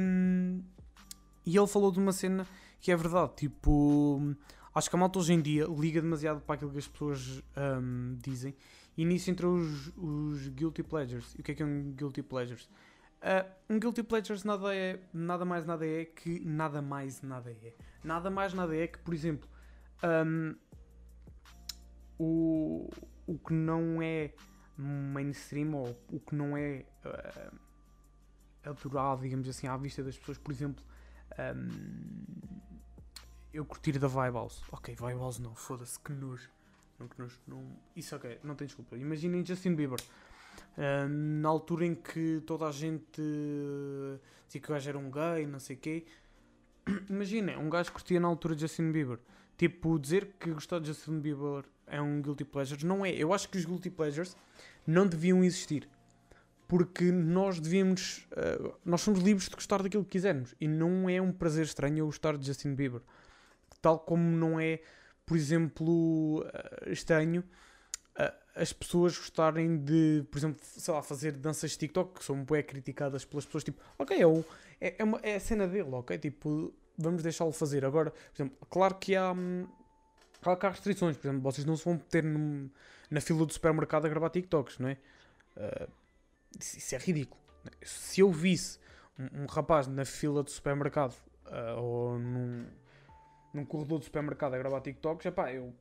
e 1.45 1.57
ele 1.57 1.67
falou 1.67 1.91
de 1.91 1.99
uma 1.99 2.13
cena 2.13 2.47
que 2.81 2.91
é 2.93 2.97
verdade. 2.97 3.33
Tipo, 3.37 4.35
acho 4.75 4.91
que 4.91 4.97
a 4.97 4.99
malta 4.99 5.19
hoje 5.19 5.33
em 5.33 5.41
dia 5.41 5.67
liga 5.67 6.01
demasiado 6.01 6.41
para 6.41 6.55
aquilo 6.55 6.71
que 6.71 6.79
as 6.79 6.89
pessoas 6.89 7.43
um, 7.57 8.17
dizem. 8.23 8.55
E 8.97 9.05
nisso 9.05 9.31
entram 9.31 9.55
os, 9.55 9.93
os 9.97 10.49
Guilty 10.49 10.83
Pleasures. 10.83 11.35
E 11.35 11.41
o 11.41 11.43
que 11.43 11.53
é 11.53 11.55
que 11.55 11.63
é 11.63 11.67
um 11.67 11.93
Guilty 11.93 12.23
Pleasures? 12.23 12.69
Uh, 13.17 13.75
um 13.75 13.79
Guilty 13.79 14.03
Pleasures 14.03 14.45
nada, 14.45 14.75
é, 14.75 15.01
nada 15.13 15.45
mais 15.45 15.67
nada 15.67 15.87
é 15.87 16.05
que 16.05 16.41
nada 16.45 16.81
mais 16.81 17.23
nada 17.23 17.51
é. 17.51 17.75
Nada 18.05 18.31
mais 18.31 18.55
nada 18.55 18.77
é 18.77 18.87
que, 18.87 18.99
por 18.99 19.13
exemplo, 19.13 19.49
um, 20.05 20.55
o, 22.19 22.89
o 23.27 23.39
que 23.39 23.53
não 23.53 24.01
é 24.01 24.33
mainstream 24.79 25.75
ou 25.75 25.99
o 26.11 26.21
que 26.21 26.35
não 26.35 26.57
é 26.57 26.85
uh, 27.05 27.57
adorado, 28.67 29.23
digamos 29.23 29.49
assim, 29.49 29.67
à 29.67 29.77
vista 29.77 30.03
das 30.03 30.17
pessoas, 30.19 30.39
por 30.39 30.53
exemplo, 30.53 30.85
um, 31.39 32.17
eu 33.53 33.65
curtir 33.65 33.99
da 33.99 34.09
Vibe. 34.09 34.37
Ok, 34.73 34.95
Vibe 34.95 35.41
não, 35.41 35.55
foda-se, 35.55 35.99
que 35.99 36.13
nojo. 36.13 36.51
Não, 36.99 37.09
que 37.09 37.19
nojo, 37.19 37.39
não, 37.47 37.65
isso 37.95 38.15
ok, 38.17 38.39
não 38.43 38.55
tem 38.55 38.67
desculpa. 38.67 38.97
Imaginem 38.97 39.45
Justin 39.45 39.75
Bieber. 39.75 40.01
Uh, 40.77 41.09
na 41.09 41.49
altura 41.49 41.85
em 41.87 41.95
que 41.95 42.43
toda 42.47 42.67
a 42.67 42.73
gente 42.73 43.21
dizia 44.47 44.61
que 44.61 44.71
o 44.71 44.73
gajo 44.75 44.89
era 44.89 44.99
um 44.99 45.11
gay, 45.11 45.47
não 45.47 45.61
sei 45.61 45.77
o 45.77 45.79
quê. 45.79 46.07
Imaginem, 47.09 47.57
um 47.57 47.69
gajo 47.69 47.93
curtia 47.93 48.21
na 48.21 48.29
altura 48.29 48.55
de 48.55 48.63
Justin 48.63 48.93
Bieber. 48.93 49.19
Tipo, 49.57 49.99
dizer 49.99 50.35
que 50.39 50.51
gostar 50.53 50.79
de 50.81 50.89
Justin 50.89 51.21
Bieber 51.21 51.65
é 51.87 52.01
um 52.01 52.21
guilty 52.21 52.45
pleasure, 52.45 52.85
não 52.85 53.05
é. 53.05 53.11
Eu 53.11 53.33
acho 53.33 53.49
que 53.49 53.57
os 53.57 53.65
guilty 53.65 53.91
pleasures 53.91 54.37
não 54.87 55.07
deviam 55.07 55.43
existir. 55.43 55.89
Porque 56.69 57.13
nós 57.13 57.61
devíamos. 57.61 58.27
Uh, 58.33 58.75
nós 58.85 59.01
somos 59.01 59.21
livres 59.21 59.49
de 59.49 59.55
gostar 59.55 59.83
daquilo 59.83 60.05
que 60.05 60.11
quisermos. 60.11 60.55
E 60.61 60.67
não 60.67 61.09
é 61.09 61.21
um 61.21 61.33
prazer 61.33 61.65
estranho 61.65 61.99
eu 61.99 62.07
gostar 62.07 62.37
de 62.37 62.47
Justin 62.47 62.75
Bieber. 62.75 63.01
Tal 63.81 63.99
como 64.01 64.23
não 64.23 64.59
é, 64.59 64.81
por 65.25 65.37
exemplo, 65.37 66.41
uh, 66.41 66.91
estranho 66.91 67.45
uh, 68.19 68.33
as 68.57 68.73
pessoas 68.73 69.17
gostarem 69.17 69.77
de, 69.77 70.25
por 70.31 70.39
exemplo, 70.39 70.61
sei 70.63 70.93
lá, 70.93 71.03
fazer 71.03 71.33
danças 71.33 71.77
TikTok 71.77 72.19
que 72.19 72.25
são 72.25 72.45
bem 72.45 72.63
criticadas 72.63 73.25
pelas 73.25 73.45
pessoas. 73.45 73.65
Tipo, 73.65 73.81
ok, 73.99 74.17
é, 74.17 74.89
é, 74.89 74.97
é, 74.99 75.05
uma, 75.05 75.21
é 75.23 75.37
a 75.37 75.41
cena 75.41 75.69
dele, 75.69 75.91
ok? 75.93 76.19
Tipo, 76.19 76.75
vamos 76.99 77.23
deixá-lo 77.23 77.53
fazer. 77.53 77.85
Agora, 77.85 78.11
por 78.11 78.35
exemplo, 78.35 78.57
claro 78.69 78.95
que 78.97 79.15
há, 79.15 79.33
hum, 79.33 79.69
claro 80.41 80.59
que 80.59 80.67
há 80.67 80.71
restrições. 80.71 81.17
Por 81.17 81.29
exemplo, 81.29 81.43
vocês 81.43 81.65
não 81.65 81.77
se 81.77 81.85
vão 81.85 81.95
meter 81.95 82.25
na 83.11 83.21
fila 83.21 83.45
do 83.45 83.53
supermercado 83.53 84.07
a 84.07 84.09
gravar 84.09 84.31
TikToks, 84.31 84.79
não 84.79 84.89
é? 84.89 84.99
Uh, 85.57 85.89
isso 86.61 86.95
é 86.95 86.99
ridículo. 86.99 87.41
Se 87.83 88.21
eu 88.21 88.31
visse 88.31 88.79
um, 89.19 89.43
um 89.43 89.47
rapaz 89.47 89.87
na 89.87 90.05
fila 90.05 90.43
do 90.43 90.51
supermercado 90.51 91.15
uh, 91.47 91.81
ou 91.81 92.19
num, 92.19 92.67
num 93.53 93.65
corredor 93.65 93.99
do 93.99 94.05
supermercado 94.05 94.55
a 94.55 94.59
gravar 94.59 94.81
TikToks, 94.81 95.27
epá, 95.27 95.53
eu 95.53 95.73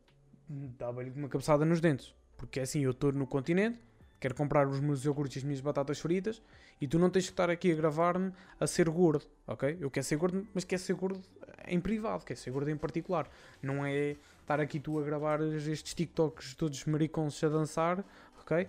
dava-lhe 0.47 1.09
uma 1.11 1.27
cabeçada 1.27 1.65
nos 1.65 1.79
dentes. 1.79 2.13
Porque 2.37 2.59
assim, 2.59 2.81
eu 2.81 2.91
estou 2.91 3.11
no 3.11 3.25
continente, 3.25 3.79
quero 4.19 4.35
comprar 4.35 4.67
os 4.67 4.79
meus 4.79 5.05
iogurtes 5.05 5.37
e 5.37 5.39
as 5.39 5.43
minhas 5.43 5.61
batatas 5.61 5.99
fritas 5.99 6.41
e 6.79 6.87
tu 6.87 6.99
não 6.99 7.09
tens 7.09 7.25
que 7.25 7.31
estar 7.31 7.49
aqui 7.49 7.71
a 7.71 7.75
gravar-me 7.75 8.33
a 8.59 8.67
ser 8.67 8.89
gordo, 8.89 9.25
ok? 9.47 9.77
Eu 9.79 9.89
quero 9.89 10.05
ser 10.05 10.17
gordo, 10.17 10.45
mas 10.53 10.63
quero 10.63 10.81
ser 10.81 10.93
gordo 10.93 11.21
em 11.67 11.79
privado, 11.79 12.25
quero 12.25 12.39
ser 12.39 12.51
gordo 12.51 12.69
em 12.69 12.77
particular. 12.77 13.29
Não 13.61 13.85
é 13.85 14.15
estar 14.41 14.59
aqui 14.59 14.79
tu 14.79 14.99
a 14.99 15.03
gravar 15.03 15.41
estes 15.41 15.93
TikToks 15.93 16.53
todos 16.55 16.83
maricons 16.85 17.41
a 17.43 17.49
dançar, 17.49 18.03
ok? 18.39 18.67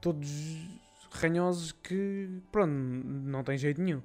Todos 0.00 0.28
ranhosos 1.12 1.72
que, 1.72 2.28
pronto, 2.50 2.72
não 2.72 3.44
tem 3.44 3.56
jeito 3.58 3.80
nenhum. 3.80 4.02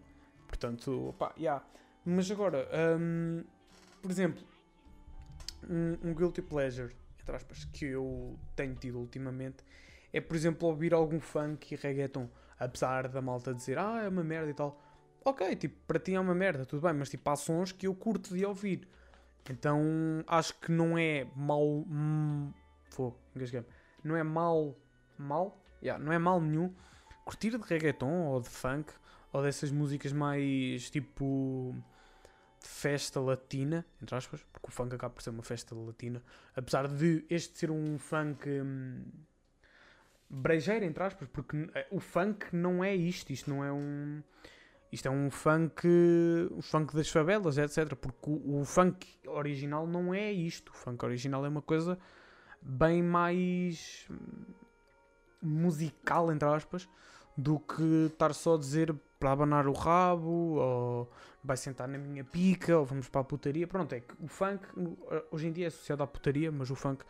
Portanto, 0.48 1.14
pá, 1.18 1.34
yeah. 1.38 1.66
Mas 2.06 2.30
agora, 2.32 2.68
um, 3.00 3.44
por 4.02 4.12
exemplo, 4.12 4.44
um, 5.70 6.10
um 6.10 6.14
guilty 6.14 6.42
pleasure, 6.42 6.96
entre 7.20 7.36
aspas, 7.36 7.66
que 7.66 7.86
eu 7.86 8.38
tenho 8.56 8.76
tido 8.76 9.00
ultimamente 9.00 9.64
é, 10.12 10.22
por 10.22 10.36
exemplo, 10.36 10.68
ouvir 10.68 10.94
algum 10.94 11.20
funk 11.20 11.74
e 11.74 11.78
reggaeton. 11.78 12.30
Apesar 12.60 13.08
da 13.08 13.22
malta 13.22 13.54
dizer, 13.54 13.78
ah, 13.78 14.02
é 14.04 14.10
uma 14.10 14.24
merda 14.24 14.50
e 14.50 14.54
tal. 14.54 14.82
Ok, 15.24 15.56
tipo, 15.58 15.76
para 15.86 16.00
ti 16.00 16.16
é 16.16 16.20
uma 16.20 16.34
merda, 16.34 16.66
tudo 16.66 16.82
bem, 16.82 16.94
mas 16.94 17.10
tipo, 17.10 17.30
há 17.30 17.36
sons 17.36 17.72
que 17.72 17.86
eu 17.86 17.94
curto 17.94 18.34
de 18.34 18.46
ouvir. 18.46 18.88
Então, 19.50 19.84
acho 20.26 20.56
que 20.60 20.72
não 20.72 20.98
é 20.98 21.28
mal... 21.36 21.64
Hum, 21.64 22.52
engasguei 23.36 23.64
Não 24.04 24.16
é 24.16 24.24
mal... 24.24 24.76
Mal? 25.18 25.62
Yeah, 25.82 26.04
não 26.04 26.12
é 26.12 26.18
mal 26.18 26.42
nenhum 26.42 26.74
curtir 27.28 27.58
de 27.58 27.58
reggaeton 27.58 28.28
ou 28.28 28.40
de 28.40 28.48
funk 28.48 28.94
ou 29.34 29.44
dessas 29.44 29.70
músicas 29.70 30.14
mais 30.14 30.90
tipo 30.90 31.76
de 32.62 32.68
festa 32.68 33.20
latina, 33.20 33.86
entre 34.02 34.16
aspas, 34.16 34.42
porque 34.54 34.70
o 34.70 34.72
funk 34.72 34.96
acaba 34.96 35.14
por 35.14 35.22
ser 35.22 35.32
uma 35.32 35.44
festa 35.44 35.76
latina, 35.76 36.24
apesar 36.56 36.88
de 36.88 37.26
este 37.30 37.60
ser 37.60 37.70
um 37.70 38.00
funk 38.00 38.50
hum, 38.50 39.04
brejeiro, 40.30 40.86
entre 40.86 41.04
aspas, 41.04 41.28
porque 41.28 41.70
eh, 41.76 41.88
o 41.92 42.00
funk 42.00 42.48
não 42.56 42.82
é 42.82 42.96
isto, 42.96 43.32
isto 43.32 43.50
não 43.50 43.64
é 43.64 43.72
um. 43.74 44.24
Isto 44.90 45.10
é 45.10 45.12
um 45.12 45.30
funk, 45.30 45.86
o 46.50 46.62
funk 46.62 46.96
das 46.96 47.10
favelas, 47.10 47.58
etc. 47.58 47.94
Porque 47.94 48.30
o, 48.30 48.62
o, 48.62 48.64
funk 48.64 49.06
original 49.28 49.86
não 49.86 50.14
é 50.14 50.32
isto. 50.32 50.70
O 50.70 50.74
funk 50.74 51.04
original 51.04 51.46
é 51.46 51.50
uma 51.50 51.62
coisa 51.62 52.00
bem 52.62 53.04
mais 53.04 54.08
hum, 54.10 54.46
musical, 55.42 56.32
entre 56.32 56.48
aspas, 56.48 56.88
do 57.38 57.60
que 57.60 58.08
estar 58.08 58.34
só 58.34 58.56
a 58.56 58.58
dizer 58.58 58.96
para 59.20 59.32
abanar 59.32 59.68
o 59.68 59.74
rabo, 59.74 60.56
ou 60.56 61.12
vai 61.44 61.56
sentar 61.56 61.88
na 61.88 61.98
minha 61.98 62.24
pica, 62.24 62.78
ou 62.78 62.86
vamos 62.86 63.08
para 63.08 63.22
a 63.22 63.24
putaria. 63.24 63.68
Pronto, 63.68 63.94
é 63.94 64.00
que 64.00 64.14
o 64.20 64.28
funk 64.28 64.66
hoje 65.32 65.48
em 65.48 65.52
dia 65.52 65.66
é 65.66 65.68
associado 65.68 66.04
à 66.04 66.08
putaria, 66.08 66.52
mas 66.52 66.70
o 66.70 66.76
funk 66.76 67.06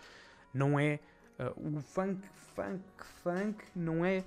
não 0.53 0.79
é. 0.79 1.00
Uh, 1.39 1.77
o 1.77 1.81
funk, 1.81 2.27
funk, 2.55 2.84
funk 3.24 3.63
não 3.75 4.05
é. 4.05 4.24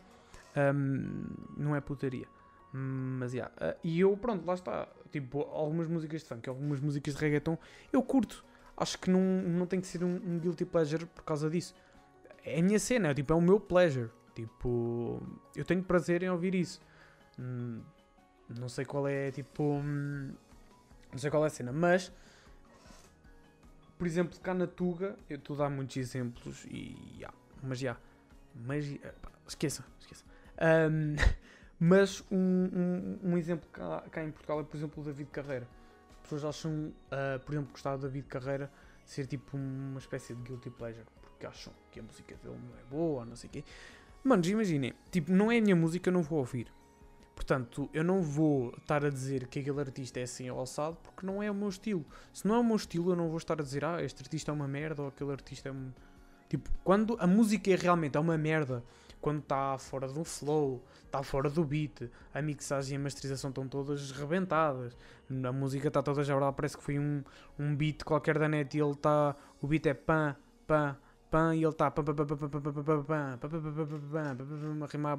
Um, 0.56 1.26
não 1.56 1.76
é 1.76 1.80
putaria. 1.80 2.26
Mas, 2.72 3.34
yeah. 3.34 3.52
Uh, 3.56 3.78
e 3.82 4.00
eu, 4.00 4.16
pronto, 4.16 4.46
lá 4.46 4.54
está. 4.54 4.88
Tipo, 5.10 5.40
algumas 5.42 5.88
músicas 5.88 6.22
de 6.22 6.28
funk, 6.28 6.48
algumas 6.48 6.80
músicas 6.80 7.14
de 7.14 7.20
reggaeton, 7.20 7.58
eu 7.92 8.02
curto. 8.02 8.44
Acho 8.76 8.98
que 8.98 9.10
não, 9.10 9.20
não 9.20 9.66
tem 9.66 9.80
que 9.80 9.86
ser 9.86 10.02
um, 10.04 10.14
um 10.14 10.38
guilty 10.38 10.64
pleasure 10.64 11.04
por 11.06 11.24
causa 11.24 11.50
disso. 11.50 11.74
É 12.44 12.60
a 12.60 12.62
minha 12.62 12.78
cena, 12.78 13.08
é, 13.08 13.14
tipo, 13.14 13.32
é 13.32 13.36
o 13.36 13.40
meu 13.40 13.58
pleasure. 13.60 14.10
Tipo, 14.34 15.22
eu 15.54 15.64
tenho 15.64 15.82
prazer 15.82 16.22
em 16.22 16.30
ouvir 16.30 16.54
isso. 16.54 16.80
Hum, 17.38 17.82
não 18.48 18.68
sei 18.68 18.84
qual 18.84 19.06
é, 19.08 19.30
tipo. 19.30 19.62
Hum, 19.62 20.32
não 21.12 21.18
sei 21.18 21.30
qual 21.30 21.44
é 21.44 21.46
a 21.46 21.50
cena, 21.50 21.72
mas. 21.72 22.12
Por 23.98 24.06
exemplo, 24.06 24.38
cá 24.40 24.54
na 24.54 24.66
Tuga, 24.66 25.16
eu 25.28 25.36
estou 25.36 25.54
a 25.56 25.58
dar 25.60 25.70
muitos 25.70 25.96
exemplos 25.96 26.64
e. 26.66 26.96
Yeah, 27.16 27.36
mas 27.62 27.78
já. 27.78 27.84
Yeah, 27.84 28.00
mas. 28.66 28.84
Esqueça, 29.46 29.84
esqueça. 29.98 30.24
Um, 30.60 31.16
mas 31.78 32.22
um, 32.30 32.36
um, 32.36 33.18
um, 33.30 33.36
exemplo 33.36 33.68
cá, 33.70 34.04
cá, 34.10 34.24
em 34.24 34.30
Portugal 34.30 34.60
é, 34.60 34.62
por 34.62 34.76
exemplo, 34.76 35.02
o 35.02 35.06
David 35.06 35.30
Carreira. 35.30 35.68
As 36.10 36.22
pessoas 36.22 36.44
acham, 36.44 36.72
uh, 36.72 37.40
por 37.44 37.52
exemplo, 37.52 37.72
gostar 37.72 37.96
do 37.96 38.02
David 38.02 38.26
Carreira 38.26 38.70
ser 39.04 39.26
tipo 39.26 39.56
uma 39.56 39.98
espécie 39.98 40.34
de 40.34 40.42
guilty 40.42 40.70
pleasure, 40.70 41.06
porque 41.20 41.44
acham 41.44 41.72
que 41.90 41.98
a 41.98 42.02
música 42.02 42.36
dele 42.36 42.56
não 42.56 42.78
é 42.78 42.84
boa, 42.84 43.24
não 43.24 43.34
sei 43.34 43.48
o 43.48 43.52
quê. 43.52 43.64
Manos, 44.22 44.48
imaginem, 44.48 44.92
tipo, 45.10 45.32
não 45.32 45.50
é 45.50 45.58
a 45.58 45.62
minha 45.62 45.76
música, 45.76 46.08
eu 46.08 46.12
não 46.12 46.22
vou 46.22 46.38
ouvir. 46.38 46.70
Portanto, 47.34 47.88
eu 47.94 48.04
não 48.04 48.20
vou 48.20 48.68
estar 48.76 49.02
a 49.02 49.08
dizer 49.08 49.46
que 49.48 49.60
aquele 49.60 49.80
artista 49.80 50.20
é 50.20 50.24
assim 50.24 50.48
alçado 50.50 50.98
porque 51.02 51.24
não 51.24 51.42
é 51.42 51.50
o 51.50 51.54
meu 51.54 51.70
estilo. 51.70 52.04
Se 52.34 52.46
não 52.46 52.56
é 52.56 52.58
o 52.58 52.64
meu 52.64 52.76
estilo, 52.76 53.12
eu 53.12 53.16
não 53.16 53.28
vou 53.28 53.38
estar 53.38 53.58
a 53.58 53.64
dizer, 53.64 53.82
ah, 53.82 54.02
este 54.04 54.22
artista 54.22 54.50
é 54.50 54.54
uma 54.54 54.68
merda 54.68 55.00
ou 55.00 55.08
aquele 55.08 55.32
artista 55.32 55.70
é 55.70 55.72
um. 55.72 55.90
Tipo, 56.50 56.68
quando 56.84 57.16
a 57.18 57.26
música 57.26 57.70
é 57.70 57.76
realmente 57.76 58.16
é 58.16 58.20
uma 58.20 58.36
merda, 58.36 58.84
quando 59.22 59.38
está 59.38 59.78
fora 59.78 60.06
do 60.06 60.22
flow, 60.22 60.84
está 61.06 61.22
fora 61.22 61.48
do 61.48 61.64
beat, 61.64 62.10
a 62.34 62.42
mixagem 62.42 62.94
e 62.94 63.00
a 63.00 63.02
masterização 63.02 63.48
estão 63.48 63.66
todas 63.66 64.10
rebentadas, 64.10 64.94
a 65.30 65.52
música 65.52 65.88
está 65.88 66.02
toda 66.02 66.22
já 66.22 66.52
parece 66.52 66.76
que 66.76 66.82
foi 66.82 66.98
um, 66.98 67.22
um 67.58 67.74
beat 67.74 68.04
qualquer 68.04 68.38
da 68.38 68.48
net 68.48 68.76
e 68.76 68.80
ele 68.80 68.92
está. 68.92 69.34
O 69.62 69.66
beat 69.66 69.86
é 69.86 69.94
pam, 69.94 70.36
pam, 70.66 70.94
e 71.54 71.62
ele 71.62 71.68
está 71.68 71.90
pam, 71.90 72.04
a 74.82 74.86
rimar 74.86 75.18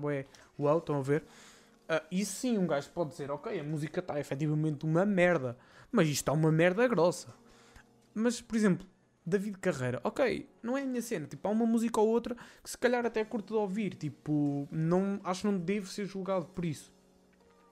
uau, 0.60 0.78
estão 0.78 0.98
a 0.98 1.02
ver? 1.02 1.24
Uh, 1.90 2.06
e 2.10 2.26
sim, 2.26 2.58
um 2.58 2.68
gajo 2.68 2.90
pode 2.92 3.10
dizer, 3.12 3.30
ok, 3.32 3.60
a 3.60 3.64
música 3.64 4.00
está 4.00 4.20
efetivamente 4.20 4.86
uma 4.86 5.06
merda, 5.06 5.58
mas 5.92 6.08
isto 6.08 6.22
está 6.22 6.32
uma 6.32 6.52
merda 6.52 6.88
grossa. 6.88 7.34
Mas, 8.14 8.40
por 8.42 8.56
exemplo, 8.56 8.88
David 9.26 9.58
Carreira, 9.60 10.00
ok, 10.04 10.50
não 10.64 10.78
é 10.78 10.84
a 10.84 10.86
minha 10.86 11.02
cena, 11.02 11.28
tipo, 11.28 11.48
há 11.48 11.52
uma 11.52 11.66
música 11.66 12.00
ou 12.00 12.08
outra 12.08 12.36
que 12.64 12.70
se 12.70 12.78
calhar 12.78 13.06
até 13.06 13.24
curto 13.24 13.54
de 13.54 13.60
ouvir, 13.60 13.96
tipo, 13.96 14.68
não, 14.72 15.20
acho 15.24 15.42
que 15.42 15.48
não 15.48 15.58
devo 15.58 15.88
ser 15.88 16.06
julgado 16.06 16.46
por 16.46 16.66
isso. 16.66 16.92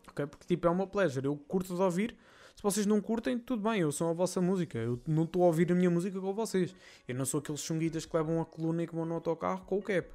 Ok? 0.09 0.25
Porque, 0.27 0.45
tipo, 0.45 0.67
é 0.67 0.69
uma 0.69 0.85
pleasure, 0.85 1.25
eu 1.25 1.35
curto 1.47 1.75
de 1.75 1.81
ouvir, 1.81 2.15
se 2.59 2.63
vocês 2.63 2.85
não 2.85 2.99
curtem, 2.99 3.39
tudo 3.39 3.69
bem, 3.69 3.79
eu 3.79 3.89
sou 3.89 4.09
a 4.09 4.13
vossa 4.13 4.41
música, 4.41 4.77
eu 4.77 4.99
não 5.07 5.23
estou 5.23 5.43
a 5.43 5.45
ouvir 5.45 5.71
a 5.71 5.75
minha 5.75 5.89
música 5.89 6.19
com 6.19 6.33
vocês. 6.33 6.75
Eu 7.07 7.15
não 7.15 7.23
sou 7.23 7.39
aqueles 7.39 7.61
chunguitas 7.61 8.05
que 8.05 8.13
levam 8.13 8.41
a 8.41 8.45
coluna 8.45 8.83
e 8.83 8.87
que 8.87 8.93
vão 8.93 9.05
no 9.05 9.15
autocarro 9.15 9.63
com 9.63 9.77
o 9.77 9.81
cap, 9.81 10.05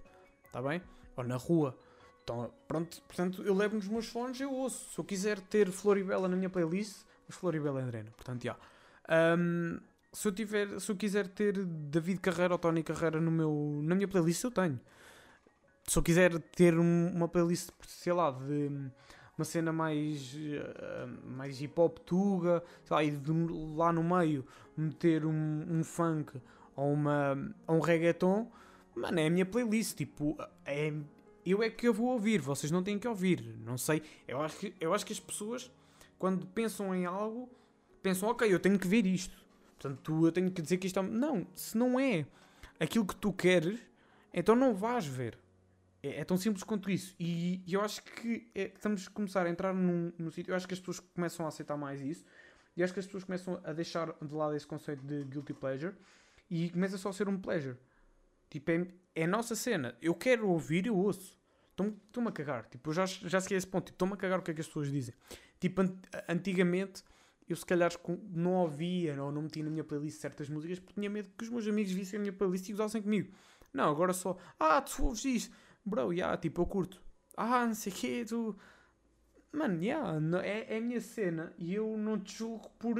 está 0.44 0.60
bem? 0.60 0.82
Ou 1.16 1.24
na 1.24 1.36
rua. 1.36 1.74
Então, 2.22 2.52
pronto, 2.68 3.00
portanto, 3.08 3.42
eu 3.44 3.54
levo 3.54 3.76
nos 3.76 3.88
meus 3.88 4.08
fones, 4.08 4.38
eu 4.42 4.52
ouço. 4.52 4.92
Se 4.92 4.98
eu 4.98 5.04
quiser 5.04 5.40
ter 5.40 5.72
Floribela 5.72 6.28
na 6.28 6.36
minha 6.36 6.50
playlist, 6.50 7.06
mas 7.26 7.34
Floribela 7.34 7.80
é 7.80 7.82
Andrena, 7.82 8.10
portanto, 8.10 8.44
já. 8.44 8.58
Um, 9.38 9.80
se 10.12 10.28
eu 10.28 10.32
tiver, 10.32 10.78
se 10.78 10.92
eu 10.92 10.96
quiser 10.96 11.28
ter 11.28 11.64
David 11.64 12.20
Carreira 12.20 12.52
ou 12.52 12.58
Tony 12.58 12.82
Carreira 12.82 13.22
no 13.22 13.30
meu, 13.30 13.80
na 13.82 13.94
minha 13.94 14.06
playlist, 14.06 14.44
eu 14.44 14.50
tenho. 14.50 14.78
Se 15.88 15.98
eu 15.98 16.02
quiser 16.02 16.38
ter 16.54 16.78
um, 16.78 17.08
uma 17.08 17.26
playlist, 17.26 17.70
sei 17.86 18.12
lá, 18.12 18.30
de 18.32 18.90
uma 19.36 19.44
cena 19.44 19.72
mais, 19.72 20.34
uh, 20.34 21.28
mais 21.28 21.60
hip 21.60 21.78
hop 21.78 21.98
tuga, 21.98 22.62
sei 22.84 22.94
lá, 22.94 23.04
e 23.04 23.10
de, 23.10 23.32
lá 23.74 23.92
no 23.92 24.02
meio 24.02 24.46
meter 24.76 25.24
um, 25.24 25.66
um 25.68 25.84
funk 25.84 26.40
ou, 26.76 26.92
uma, 26.92 27.54
ou 27.66 27.76
um 27.76 27.80
reggaeton, 27.80 28.50
mano, 28.94 29.20
é 29.20 29.26
a 29.26 29.30
minha 29.30 29.46
playlist. 29.46 29.96
Tipo, 29.96 30.36
é, 30.64 30.92
eu 31.44 31.62
é 31.62 31.70
que 31.70 31.86
eu 31.86 31.94
vou 31.94 32.08
ouvir, 32.08 32.40
vocês 32.40 32.70
não 32.70 32.82
têm 32.82 32.98
que 32.98 33.08
ouvir. 33.08 33.42
Não 33.64 33.76
sei. 33.76 34.02
Eu 34.26 34.40
acho 34.40 34.56
que, 34.58 34.74
eu 34.80 34.94
acho 34.94 35.04
que 35.04 35.12
as 35.12 35.20
pessoas, 35.20 35.70
quando 36.18 36.46
pensam 36.46 36.94
em 36.94 37.04
algo, 37.04 37.48
pensam, 38.02 38.28
ok, 38.28 38.52
eu 38.52 38.60
tenho 38.60 38.78
que 38.78 38.86
ver 38.86 39.06
isto. 39.06 39.44
Portanto, 39.78 40.26
eu 40.26 40.32
tenho 40.32 40.50
que 40.50 40.62
dizer 40.62 40.78
que 40.78 40.86
isto 40.86 40.98
é. 40.98 41.02
Não, 41.02 41.46
se 41.54 41.76
não 41.76 41.98
é 41.98 42.26
aquilo 42.78 43.04
que 43.04 43.16
tu 43.16 43.32
queres, 43.32 43.78
então 44.32 44.54
não 44.54 44.74
vais 44.74 45.06
ver. 45.06 45.38
É, 46.04 46.20
é 46.20 46.24
tão 46.24 46.36
simples 46.36 46.62
quanto 46.62 46.90
isso. 46.90 47.16
E, 47.18 47.62
e 47.66 47.72
eu 47.72 47.80
acho 47.80 48.02
que 48.02 48.50
é, 48.54 48.64
estamos 48.64 49.08
a 49.08 49.10
começar 49.10 49.46
a 49.46 49.48
entrar 49.48 49.72
num, 49.72 50.12
num 50.18 50.30
sítio. 50.30 50.52
Eu 50.52 50.56
acho 50.56 50.68
que 50.68 50.74
as 50.74 50.80
pessoas 50.80 51.00
começam 51.00 51.46
a 51.46 51.48
aceitar 51.48 51.78
mais 51.78 52.02
isso. 52.02 52.24
E 52.76 52.82
acho 52.82 52.92
que 52.92 53.00
as 53.00 53.06
pessoas 53.06 53.24
começam 53.24 53.58
a 53.64 53.72
deixar 53.72 54.14
de 54.20 54.34
lado 54.34 54.54
esse 54.54 54.66
conceito 54.66 55.02
de 55.02 55.24
guilty 55.24 55.54
pleasure. 55.54 55.94
E 56.50 56.68
começa 56.68 56.98
só 56.98 57.08
a 57.08 57.12
ser 57.12 57.26
um 57.26 57.38
pleasure. 57.38 57.78
Tipo, 58.50 58.70
é, 58.70 58.86
é 59.14 59.24
a 59.24 59.26
nossa 59.26 59.56
cena. 59.56 59.96
Eu 60.02 60.14
quero 60.14 60.46
ouvir, 60.48 60.86
eu 60.86 60.96
ouço. 60.96 61.38
Estou-me 61.70 62.28
a 62.28 62.32
cagar. 62.32 62.66
Tipo, 62.66 62.90
eu 62.90 62.94
já, 62.94 63.06
já 63.06 63.40
cheguei 63.40 63.56
a 63.56 63.58
esse 63.58 63.66
ponto. 63.66 63.90
Estou-me 63.90 64.12
tipo, 64.12 64.20
a 64.20 64.20
cagar 64.20 64.40
o 64.40 64.42
que 64.42 64.50
é 64.50 64.54
que 64.54 64.60
as 64.60 64.66
pessoas 64.66 64.92
dizem. 64.92 65.14
Tipo, 65.58 65.82
antigamente 66.28 67.02
eu 67.48 67.56
se 67.56 67.64
calhar 67.64 67.90
não 68.30 68.54
ouvia 68.54 69.22
ou 69.22 69.32
não 69.32 69.42
metia 69.42 69.62
na 69.64 69.70
minha 69.70 69.84
playlist 69.84 70.18
certas 70.18 70.48
músicas 70.48 70.78
porque 70.78 70.94
tinha 70.94 71.10
medo 71.10 71.30
que 71.36 71.44
os 71.44 71.50
meus 71.50 71.66
amigos 71.66 71.92
vissem 71.92 72.18
a 72.18 72.20
minha 72.20 72.32
playlist 72.32 72.68
e 72.68 72.74
usassem 72.74 73.00
comigo. 73.00 73.32
Não, 73.72 73.90
agora 73.90 74.12
só, 74.12 74.36
ah, 74.58 74.80
tu 74.80 75.04
ouves 75.04 75.24
isto. 75.24 75.54
Bro, 75.84 76.12
yeah, 76.12 76.36
tipo, 76.36 76.62
eu 76.62 76.66
curto. 76.66 77.02
Ah, 77.36 77.66
não 77.66 77.74
sei 77.74 77.92
o 77.92 77.96
quê, 77.96 78.24
tu... 78.26 78.56
Mano, 79.52 79.82
yeah, 79.82 80.18
é, 80.42 80.74
é 80.74 80.78
a 80.78 80.80
minha 80.80 81.00
cena 81.00 81.52
e 81.58 81.74
eu 81.74 81.96
não 81.96 82.18
te 82.18 82.38
julgo 82.38 82.68
por... 82.78 82.96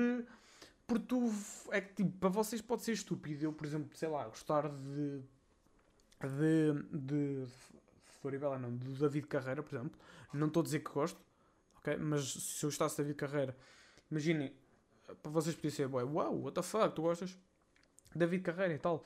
Por 0.87 0.99
tu... 0.99 1.33
É 1.71 1.81
que, 1.81 1.95
tipo, 1.95 2.19
para 2.19 2.29
vocês 2.29 2.61
pode 2.61 2.83
ser 2.83 2.93
estúpido. 2.93 3.45
Eu, 3.45 3.53
por 3.53 3.67
exemplo, 3.67 3.97
sei 3.97 4.09
lá, 4.09 4.25
gostar 4.27 4.69
de... 4.69 5.23
De... 6.21 6.73
De... 6.93 7.47
Floribela, 8.21 8.59
não. 8.59 8.75
Do 8.75 8.93
David 8.93 9.27
Carreira, 9.27 9.63
por 9.63 9.75
exemplo. 9.75 9.99
Não 10.33 10.47
estou 10.49 10.61
a 10.61 10.65
dizer 10.65 10.81
que 10.81 10.91
gosto. 10.91 11.21
Ok? 11.79 11.97
Mas 11.97 12.33
se 12.33 12.65
eu 12.65 12.69
gostasse 12.69 12.97
de 12.97 13.03
David 13.03 13.17
Carreira 13.17 13.57
Imaginem, 14.11 14.53
para 15.23 15.31
vocês 15.33 15.55
podia 15.55 15.71
ser, 15.71 15.87
uau, 15.87 16.07
wow, 16.07 16.43
what 16.43 16.55
the 16.55 16.63
fuck, 16.63 16.95
tu 16.95 17.03
gostas? 17.03 17.37
David 18.15 18.43
Carreira 18.43 18.75
e 18.75 18.79
tal. 18.79 19.05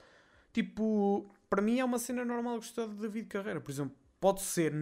Tipo, 0.53 1.31
para 1.49 1.63
mim 1.63 1.79
é 1.79 1.85
uma 1.85 1.99
cena 1.99 2.25
normal 2.25 2.57
gostar 2.57 2.87
de 2.87 2.95
David 2.95 3.27
Carreira. 3.29 3.61
Por 3.61 3.71
exemplo, 3.71 3.97
pode 4.21 4.43
ser, 4.43 4.73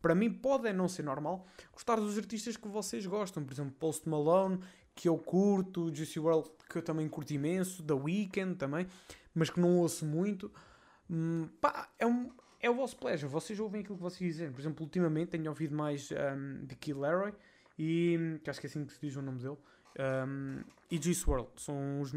para 0.00 0.14
mim 0.14 0.30
pode 0.30 0.68
é 0.68 0.72
não 0.72 0.88
ser 0.88 1.02
normal 1.02 1.46
gostar 1.72 1.96
dos 1.96 2.18
artistas 2.18 2.56
que 2.56 2.68
vocês 2.68 3.06
gostam. 3.06 3.44
Por 3.44 3.52
exemplo, 3.52 3.72
Post 3.78 4.08
Malone, 4.08 4.60
que 4.94 5.08
eu 5.08 5.16
curto, 5.18 5.94
Juicy 5.94 6.20
World, 6.20 6.50
que 6.68 6.78
eu 6.78 6.82
também 6.82 7.08
curto 7.08 7.32
imenso, 7.32 7.82
The 7.82 7.94
Weeknd 7.94 8.56
também, 8.56 8.86
mas 9.34 9.50
que 9.50 9.60
não 9.60 9.78
ouço 9.78 10.04
muito. 10.04 10.52
Hum, 11.10 11.48
pá, 11.60 11.88
é, 11.98 12.06
um, 12.06 12.30
é 12.60 12.70
o 12.70 12.74
vosso 12.74 12.96
pleasure. 12.96 13.30
Vocês 13.30 13.58
ouvem 13.60 13.80
aquilo 13.80 13.96
que 13.96 14.02
vocês 14.02 14.34
dizem. 14.34 14.50
Por 14.50 14.60
exemplo, 14.60 14.84
ultimamente 14.84 15.30
tenho 15.30 15.48
ouvido 15.48 15.74
mais 15.74 16.10
um, 16.10 16.64
de 16.64 16.76
Kid 16.76 16.98
e 17.78 18.38
que 18.42 18.50
acho 18.50 18.60
que 18.60 18.66
é 18.66 18.70
assim 18.70 18.84
que 18.84 18.92
se 18.92 19.00
diz 19.00 19.16
o 19.16 19.22
nome 19.22 19.38
dele. 19.38 19.58
Um, 19.98 20.62
e 20.90 21.00
Juice 21.02 21.28
WRLD 21.28 21.50
são 21.56 22.00
os. 22.00 22.12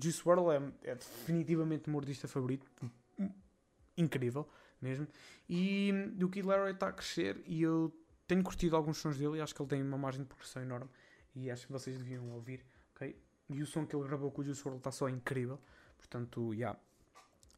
Juice 0.00 0.22
WRLD 0.26 0.76
é, 0.82 0.90
é 0.90 0.94
definitivamente 0.94 1.88
o 1.88 1.90
meu 1.90 2.00
artista 2.00 2.28
favorito, 2.28 2.66
incrível 3.98 4.48
mesmo. 4.80 5.06
E 5.48 5.92
o 6.22 6.28
Kid 6.28 6.46
Laroi 6.46 6.72
está 6.72 6.88
a 6.88 6.92
crescer 6.92 7.42
e 7.46 7.62
eu 7.62 7.92
tenho 8.26 8.42
curtido 8.42 8.76
alguns 8.76 8.98
sons 8.98 9.18
dele 9.18 9.38
e 9.38 9.40
acho 9.40 9.54
que 9.54 9.60
ele 9.60 9.68
tem 9.68 9.82
uma 9.82 9.98
margem 9.98 10.22
de 10.22 10.28
progressão 10.28 10.62
enorme 10.62 10.88
e 11.34 11.50
acho 11.50 11.66
que 11.66 11.72
vocês 11.72 11.98
deviam 11.98 12.30
ouvir, 12.30 12.64
ok? 12.94 13.16
E 13.48 13.62
o 13.62 13.66
som 13.66 13.86
que 13.86 13.96
ele 13.96 14.06
gravou 14.06 14.30
com 14.30 14.42
o 14.42 14.44
Juice 14.44 14.60
WRLD 14.60 14.78
está 14.78 14.90
só 14.90 15.08
incrível, 15.08 15.58
portanto, 15.96 16.52
já, 16.52 16.58
yeah, 16.58 16.80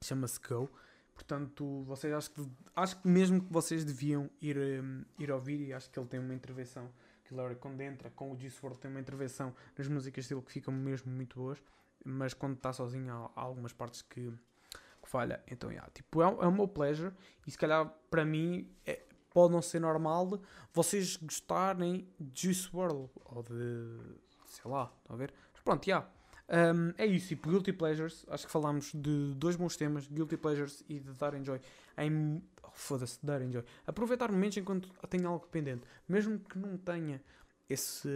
chama-se 0.02 0.40
Go. 0.40 0.70
Portanto, 1.14 1.82
vocês 1.82 2.12
acho 2.14 2.30
que, 2.30 2.50
acho 2.74 3.02
que 3.02 3.08
mesmo 3.08 3.42
que 3.42 3.52
vocês 3.52 3.84
deviam 3.84 4.30
ir, 4.40 4.56
um, 4.56 5.04
ir 5.18 5.30
ouvir 5.30 5.60
e 5.60 5.72
acho 5.72 5.90
que 5.90 5.98
ele 5.98 6.08
tem 6.08 6.18
uma 6.20 6.34
intervenção 6.34 6.90
que 7.24 7.34
Larry 7.34 7.56
quando 7.56 7.80
entra 7.80 8.10
com 8.10 8.32
o 8.32 8.38
Juice 8.38 8.58
WRLD 8.62 8.80
tem 8.80 8.90
uma 8.90 9.00
intervenção 9.00 9.54
nas 9.76 9.86
músicas 9.86 10.26
dele 10.26 10.42
que 10.42 10.52
ficam 10.52 10.72
mesmo 10.72 11.12
muito 11.12 11.38
boas, 11.38 11.62
mas 12.04 12.32
quando 12.32 12.56
está 12.56 12.72
sozinho 12.72 13.12
há, 13.12 13.30
há, 13.36 13.40
algumas 13.40 13.72
partes 13.72 14.02
que, 14.02 14.30
que 14.30 14.32
falha. 15.10 15.42
Então, 15.50 15.70
yeah, 15.70 15.90
tipo, 15.92 16.22
é, 16.22 16.24
é 16.24 16.46
o 16.46 16.52
meu 16.52 16.68
pleasure 16.68 17.12
e 17.46 17.50
se 17.50 17.58
calhar 17.58 17.92
para 18.10 18.24
mim 18.24 18.70
é, 18.86 19.02
pode 19.30 19.52
não 19.52 19.62
ser 19.62 19.80
normal 19.80 20.40
vocês 20.72 21.16
gostarem 21.16 22.08
de 22.18 22.42
Juice 22.42 22.68
WRLD 22.72 23.10
ou 23.24 23.42
de 23.42 23.98
sei 24.46 24.70
lá, 24.70 24.92
estão 25.00 25.14
a 25.14 25.18
ver? 25.18 25.32
Mas 25.52 25.62
pronto. 25.62 25.86
Yeah. 25.86 26.08
Um, 26.48 26.92
é 26.98 27.06
isso, 27.06 27.28
tipo, 27.28 27.48
Guilty 27.48 27.72
Pleasures, 27.72 28.26
acho 28.28 28.44
que 28.44 28.50
falámos 28.50 28.90
de 28.92 29.34
dois 29.36 29.54
bons 29.54 29.76
temas, 29.76 30.08
Guilty 30.08 30.36
Pleasures 30.36 30.82
e 30.88 30.98
de 30.98 31.12
Dar 31.12 31.34
Enjoy, 31.34 31.60
em 31.96 32.42
foda-se, 32.72 33.18
dar 33.24 33.42
enjoy. 33.42 33.64
Aproveitar 33.86 34.30
momentos 34.32 34.56
enquanto 34.56 34.88
tenho 35.08 35.28
algo 35.28 35.46
pendente, 35.46 35.82
mesmo 36.08 36.38
que 36.38 36.58
não 36.58 36.76
tenha 36.76 37.22
esse 37.70 38.08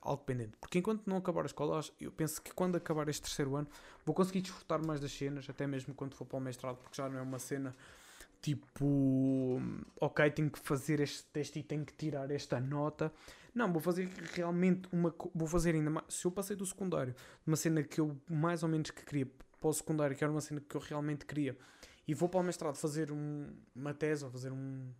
algo 0.00 0.24
pendente. 0.24 0.56
Porque 0.60 0.78
enquanto 0.78 1.06
não 1.06 1.18
acabar 1.18 1.42
a 1.42 1.46
escola, 1.46 1.80
eu 2.00 2.10
penso 2.10 2.40
que 2.40 2.52
quando 2.52 2.76
acabar 2.76 3.08
este 3.08 3.22
terceiro 3.22 3.54
ano, 3.54 3.68
vou 4.04 4.14
conseguir 4.14 4.40
desfrutar 4.40 4.84
mais 4.84 5.00
das 5.00 5.12
cenas, 5.12 5.48
até 5.48 5.66
mesmo 5.66 5.94
quando 5.94 6.14
for 6.14 6.24
para 6.24 6.38
o 6.38 6.40
mestrado, 6.40 6.76
porque 6.76 6.96
já 6.96 7.08
não 7.08 7.18
é 7.18 7.22
uma 7.22 7.38
cena 7.38 7.74
tipo, 8.40 9.60
ok, 10.00 10.30
tenho 10.30 10.50
que 10.50 10.58
fazer 10.58 11.00
este 11.00 11.24
teste 11.24 11.58
e 11.58 11.62
tenho 11.62 11.84
que 11.84 11.92
tirar 11.92 12.30
esta 12.30 12.60
nota. 12.60 13.12
Não, 13.54 13.72
vou 13.72 13.80
fazer 13.80 14.08
realmente 14.34 14.88
uma. 14.92 15.14
Vou 15.34 15.48
fazer 15.48 15.74
ainda 15.74 15.90
mais. 15.90 16.06
Se 16.08 16.26
eu 16.26 16.30
passei 16.30 16.54
do 16.54 16.64
secundário, 16.64 17.14
uma 17.46 17.56
cena 17.56 17.82
que 17.82 18.00
eu 18.00 18.16
mais 18.28 18.62
ou 18.62 18.68
menos 18.68 18.90
que 18.90 19.04
queria 19.04 19.26
para 19.60 19.68
o 19.68 19.72
secundário, 19.72 20.16
que 20.16 20.22
era 20.22 20.30
uma 20.30 20.40
cena 20.40 20.60
que 20.60 20.76
eu 20.76 20.80
realmente 20.80 21.24
queria, 21.26 21.56
e 22.06 22.14
vou 22.14 22.28
para 22.28 22.40
o 22.40 22.42
mestrado 22.42 22.76
fazer 22.76 23.10
um, 23.10 23.48
uma 23.74 23.92
tese 23.94 24.24
ou 24.24 24.30
fazer 24.30 24.52
um, 24.52 24.92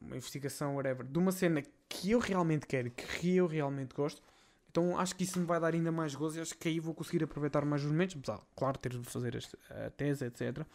uma 0.00 0.16
investigação, 0.16 0.76
whatever, 0.76 1.06
de 1.06 1.18
uma 1.18 1.32
cena 1.32 1.62
que 1.96 2.10
eu 2.10 2.18
realmente 2.18 2.66
quero, 2.66 2.90
que 2.90 3.36
eu 3.36 3.46
realmente 3.46 3.94
gosto, 3.94 4.22
então 4.70 4.98
acho 4.98 5.16
que 5.16 5.24
isso 5.24 5.38
me 5.38 5.46
vai 5.46 5.58
dar 5.58 5.72
ainda 5.72 5.90
mais 5.90 6.14
gozo 6.14 6.38
e 6.38 6.40
acho 6.40 6.56
que 6.56 6.68
aí 6.68 6.78
vou 6.78 6.94
conseguir 6.94 7.24
aproveitar 7.24 7.64
mais 7.64 7.82
os 7.82 7.90
momentos, 7.90 8.16
apesar, 8.16 8.40
claro, 8.54 8.78
ter 8.78 8.90
de 8.90 9.02
fazer 9.04 9.38
a 9.70 9.90
tese, 9.90 10.26
etc. 10.26 10.66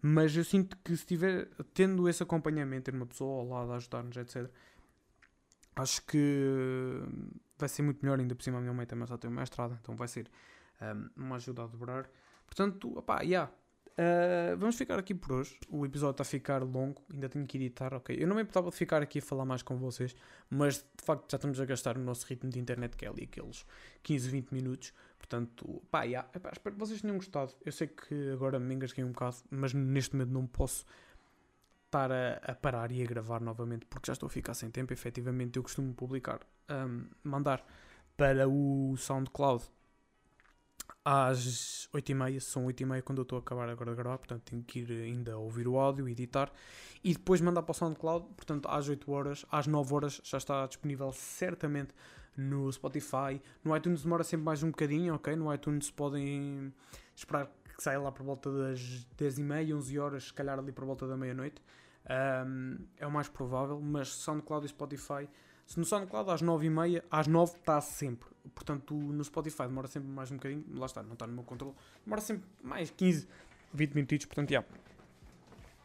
Mas 0.00 0.36
eu 0.36 0.44
sinto 0.44 0.76
que 0.78 0.96
se 0.96 1.04
tiver, 1.04 1.48
tendo 1.74 2.08
esse 2.08 2.22
acompanhamento, 2.22 2.84
ter 2.84 2.94
uma 2.94 3.06
pessoa 3.06 3.40
ao 3.40 3.48
lado 3.48 3.72
a 3.72 3.76
ajudar-nos, 3.76 4.16
etc., 4.16 4.48
acho 5.74 6.02
que 6.06 7.02
vai 7.58 7.68
ser 7.68 7.82
muito 7.82 7.98
melhor, 8.02 8.20
ainda 8.20 8.34
por 8.34 8.42
cima 8.42 8.58
a 8.58 8.60
minha 8.60 8.72
mãe 8.72 8.86
também 8.86 9.06
já 9.06 9.18
tem 9.18 9.28
uma 9.28 9.40
mestrado, 9.40 9.76
então 9.80 9.96
vai 9.96 10.08
ser 10.08 10.30
um, 10.80 11.24
uma 11.24 11.36
ajuda 11.36 11.64
a 11.64 11.66
dobrar. 11.66 12.08
Portanto, 12.46 12.96
opá, 12.96 13.22
yeah, 13.22 13.50
Uh, 14.00 14.56
vamos 14.56 14.76
ficar 14.76 14.98
aqui 14.98 15.14
por 15.14 15.32
hoje. 15.32 15.58
O 15.68 15.84
episódio 15.84 16.12
está 16.12 16.22
a 16.22 16.24
ficar 16.24 16.62
longo, 16.62 17.02
ainda 17.12 17.28
tenho 17.28 17.46
que 17.46 17.58
editar, 17.58 17.92
ok? 17.92 18.16
Eu 18.18 18.26
não 18.26 18.34
me 18.34 18.40
importava 18.40 18.70
de 18.70 18.76
ficar 18.76 19.02
aqui 19.02 19.18
a 19.18 19.22
falar 19.22 19.44
mais 19.44 19.60
com 19.60 19.76
vocês, 19.76 20.16
mas 20.48 20.76
de 20.78 21.04
facto 21.04 21.30
já 21.30 21.36
estamos 21.36 21.60
a 21.60 21.66
gastar 21.66 21.98
o 21.98 22.00
nosso 22.00 22.24
ritmo 22.26 22.48
de 22.48 22.58
internet, 22.58 22.96
que 22.96 23.04
é 23.04 23.08
ali 23.10 23.24
aqueles 23.24 23.66
15, 24.02 24.30
20 24.30 24.52
minutos. 24.52 24.94
Portanto, 25.18 25.82
pá, 25.90 26.04
yeah, 26.04 26.26
epá, 26.34 26.48
espero 26.50 26.76
que 26.76 26.80
vocês 26.80 27.02
tenham 27.02 27.16
gostado. 27.16 27.52
Eu 27.62 27.72
sei 27.72 27.88
que 27.88 28.30
agora 28.30 28.58
me 28.58 28.74
engasguei 28.74 29.04
um 29.04 29.12
bocado, 29.12 29.36
mas 29.50 29.74
neste 29.74 30.16
momento 30.16 30.32
não 30.32 30.46
posso 30.46 30.86
estar 31.84 32.10
a, 32.10 32.40
a, 32.42 32.54
parar 32.54 32.90
e 32.92 33.02
a 33.02 33.06
gravar 33.06 33.42
novamente 33.42 33.84
porque 33.84 34.06
já 34.06 34.14
estou 34.14 34.28
a 34.28 34.30
ficar 34.30 34.54
sem 34.54 34.70
tempo. 34.70 34.94
Efetivamente, 34.94 35.58
eu 35.58 35.62
costumo 35.62 35.92
publicar, 35.92 36.40
um, 36.70 37.04
mandar 37.22 37.62
para 38.16 38.48
o 38.48 38.96
SoundCloud 38.96 39.64
às 41.04 41.88
8h30, 41.94 42.40
são 42.40 42.66
8h30 42.66 43.02
quando 43.02 43.18
eu 43.18 43.22
estou 43.22 43.36
a 43.36 43.40
acabar 43.40 43.68
agora 43.68 43.90
de 43.90 43.96
gravar, 43.96 44.18
portanto 44.18 44.42
tenho 44.42 44.62
que 44.62 44.80
ir 44.80 44.90
ainda 44.90 45.36
ouvir 45.38 45.66
o 45.66 45.78
áudio, 45.78 46.08
editar 46.08 46.52
e 47.02 47.12
depois 47.12 47.40
mandar 47.40 47.62
para 47.62 47.72
o 47.72 47.74
SoundCloud, 47.74 48.26
portanto 48.36 48.68
às 48.68 48.88
8 48.88 49.10
horas, 49.10 49.46
às 49.50 49.66
9 49.66 49.94
horas 49.94 50.20
já 50.24 50.38
está 50.38 50.66
disponível 50.66 51.12
certamente 51.12 51.94
no 52.36 52.70
Spotify, 52.72 53.40
no 53.64 53.76
iTunes 53.76 54.02
demora 54.02 54.24
sempre 54.24 54.44
mais 54.44 54.62
um 54.62 54.68
bocadinho, 54.70 55.14
ok? 55.14 55.34
No 55.36 55.52
iTunes 55.52 55.90
podem 55.90 56.72
esperar 57.14 57.50
que 57.76 57.82
saia 57.82 57.98
lá 57.98 58.12
por 58.12 58.24
volta 58.24 58.50
das 58.50 59.06
10h30, 59.18 59.74
11 59.74 59.98
horas, 59.98 60.24
se 60.24 60.34
calhar 60.34 60.58
ali 60.58 60.72
por 60.72 60.84
volta 60.84 61.06
da 61.06 61.16
meia-noite, 61.16 61.62
um, 62.46 62.78
é 62.98 63.06
o 63.06 63.10
mais 63.10 63.28
provável, 63.28 63.80
mas 63.80 64.08
SoundCloud 64.08 64.66
e 64.66 64.68
Spotify 64.68 65.28
se 65.70 65.78
no 65.78 65.84
SoundCloud 65.84 66.28
às 66.32 66.42
9h30, 66.42 67.04
às 67.08 67.28
9 67.28 67.52
está 67.56 67.80
sempre. 67.80 68.28
Portanto, 68.56 68.92
no 68.92 69.22
Spotify 69.22 69.62
demora 69.62 69.86
sempre 69.86 70.08
mais 70.08 70.28
um 70.32 70.34
bocadinho. 70.34 70.64
Lá 70.74 70.86
está, 70.86 71.00
não 71.00 71.12
está 71.12 71.28
no 71.28 71.32
meu 71.32 71.44
controle. 71.44 71.76
Demora 72.04 72.20
sempre 72.20 72.44
mais 72.60 72.90
15, 72.90 73.28
20 73.72 73.94
minutos. 73.94 74.26
Portanto, 74.26 74.50
já. 74.50 74.64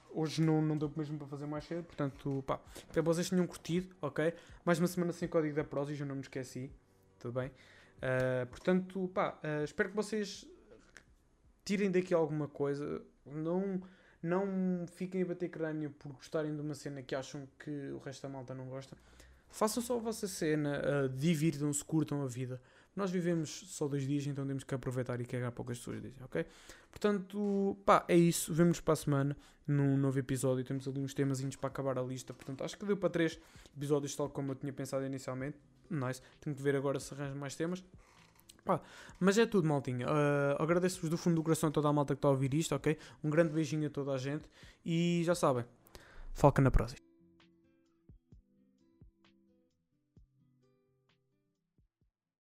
Hoje 0.10 0.42
não, 0.42 0.60
não 0.60 0.76
deu 0.76 0.92
mesmo 0.98 1.20
para 1.20 1.28
fazer 1.28 1.46
mais 1.46 1.66
cedo. 1.66 1.84
Portanto, 1.84 2.44
pá. 2.48 2.60
Espero 2.76 2.94
que 2.94 3.02
vocês 3.02 3.30
tenham 3.30 3.46
curtido, 3.46 3.96
ok? 4.02 4.34
Mais 4.66 4.80
uma 4.80 4.88
semana 4.88 5.14
sem 5.14 5.28
código 5.28 5.54
da 5.54 5.64
Prozis, 5.64 6.00
eu 6.00 6.08
não 6.08 6.16
me 6.16 6.22
esqueci. 6.22 6.72
Tudo 7.20 7.40
bem? 7.40 7.50
Uh, 7.50 8.48
portanto, 8.48 9.08
pá. 9.14 9.38
Uh, 9.44 9.66
espero 9.66 9.90
que 9.90 9.96
vocês 9.96 10.48
tirem 11.64 11.92
daqui 11.92 12.12
alguma 12.12 12.48
coisa. 12.48 13.04
Não 13.24 13.80
não 14.20 14.88
fiquem 14.88 15.22
a 15.22 15.26
bater 15.26 15.50
crânio 15.50 15.92
por 15.92 16.12
gostarem 16.14 16.56
de 16.56 16.60
uma 16.60 16.74
cena 16.74 17.04
que 17.04 17.14
acham 17.14 17.48
que 17.60 17.92
o 17.92 18.00
resto 18.00 18.24
da 18.24 18.30
malta 18.30 18.56
não 18.56 18.66
gosta. 18.66 18.98
Façam 19.56 19.82
só 19.82 19.96
a 19.96 20.00
vossa 20.00 20.28
cena, 20.28 20.82
uh, 20.82 21.08
divirtam-se, 21.08 21.82
curtam 21.82 22.22
a 22.22 22.28
vida. 22.28 22.62
Nós 22.94 23.10
vivemos 23.10 23.50
só 23.70 23.88
dois 23.88 24.06
dias, 24.06 24.28
então 24.28 24.46
temos 24.46 24.66
que 24.66 24.76
aproveitar 24.76 25.22
e 25.22 25.26
cagar 25.26 25.50
poucas 25.54 25.78
pessoas 25.78 26.02
dizem, 26.02 26.22
ok? 26.26 26.46
Portanto, 26.92 27.78
pá, 27.86 28.04
é 28.10 28.18
isso. 28.18 28.54
Vemos 28.54 28.82
para 28.82 28.92
a 28.92 28.98
semana 28.98 29.38
num 29.66 29.96
novo 29.96 30.20
episódio. 30.20 30.62
Temos 30.66 30.86
ali 30.90 31.00
uns 31.00 31.14
temazinhos 31.14 31.56
para 31.56 31.70
acabar 31.70 31.98
a 31.98 32.02
lista. 32.02 32.34
Portanto, 32.34 32.66
acho 32.66 32.78
que 32.78 32.86
deu 32.86 32.98
para 32.98 33.10
três 33.10 33.40
episódios, 33.78 34.14
tal 34.14 34.30
como 34.30 34.52
eu 34.52 34.56
tinha 34.56 34.74
pensado 34.74 35.06
inicialmente. 35.06 35.58
Nice. 35.90 36.22
Tenho 36.42 36.54
que 36.54 36.62
ver 36.62 36.76
agora 36.76 37.00
se 37.00 37.14
arranjo 37.14 37.38
mais 37.38 37.56
temas. 37.56 37.82
Pá, 38.66 38.82
mas 39.22 39.38
é 39.38 39.46
tudo, 39.46 39.70
maltinha. 39.70 40.06
Uh, 40.06 40.62
Agradeço-vos 40.62 41.10
do 41.10 41.18
fundo 41.18 41.36
do 41.36 41.44
coração 41.44 41.70
a 41.70 41.72
toda 41.72 41.88
a 41.88 41.94
malta 41.94 42.14
que 42.14 42.18
está 42.18 42.28
a 42.28 42.32
ouvir 42.32 42.54
isto, 42.54 42.76
ok? 42.76 42.98
Um 43.24 43.30
grande 43.30 43.54
beijinho 43.54 43.88
a 43.88 43.90
toda 43.90 44.12
a 44.12 44.18
gente. 44.18 44.44
E 44.86 45.22
já 45.24 45.34
sabem, 45.34 45.64
foca 46.34 46.62
na 46.62 46.70
próxima. 46.72 47.05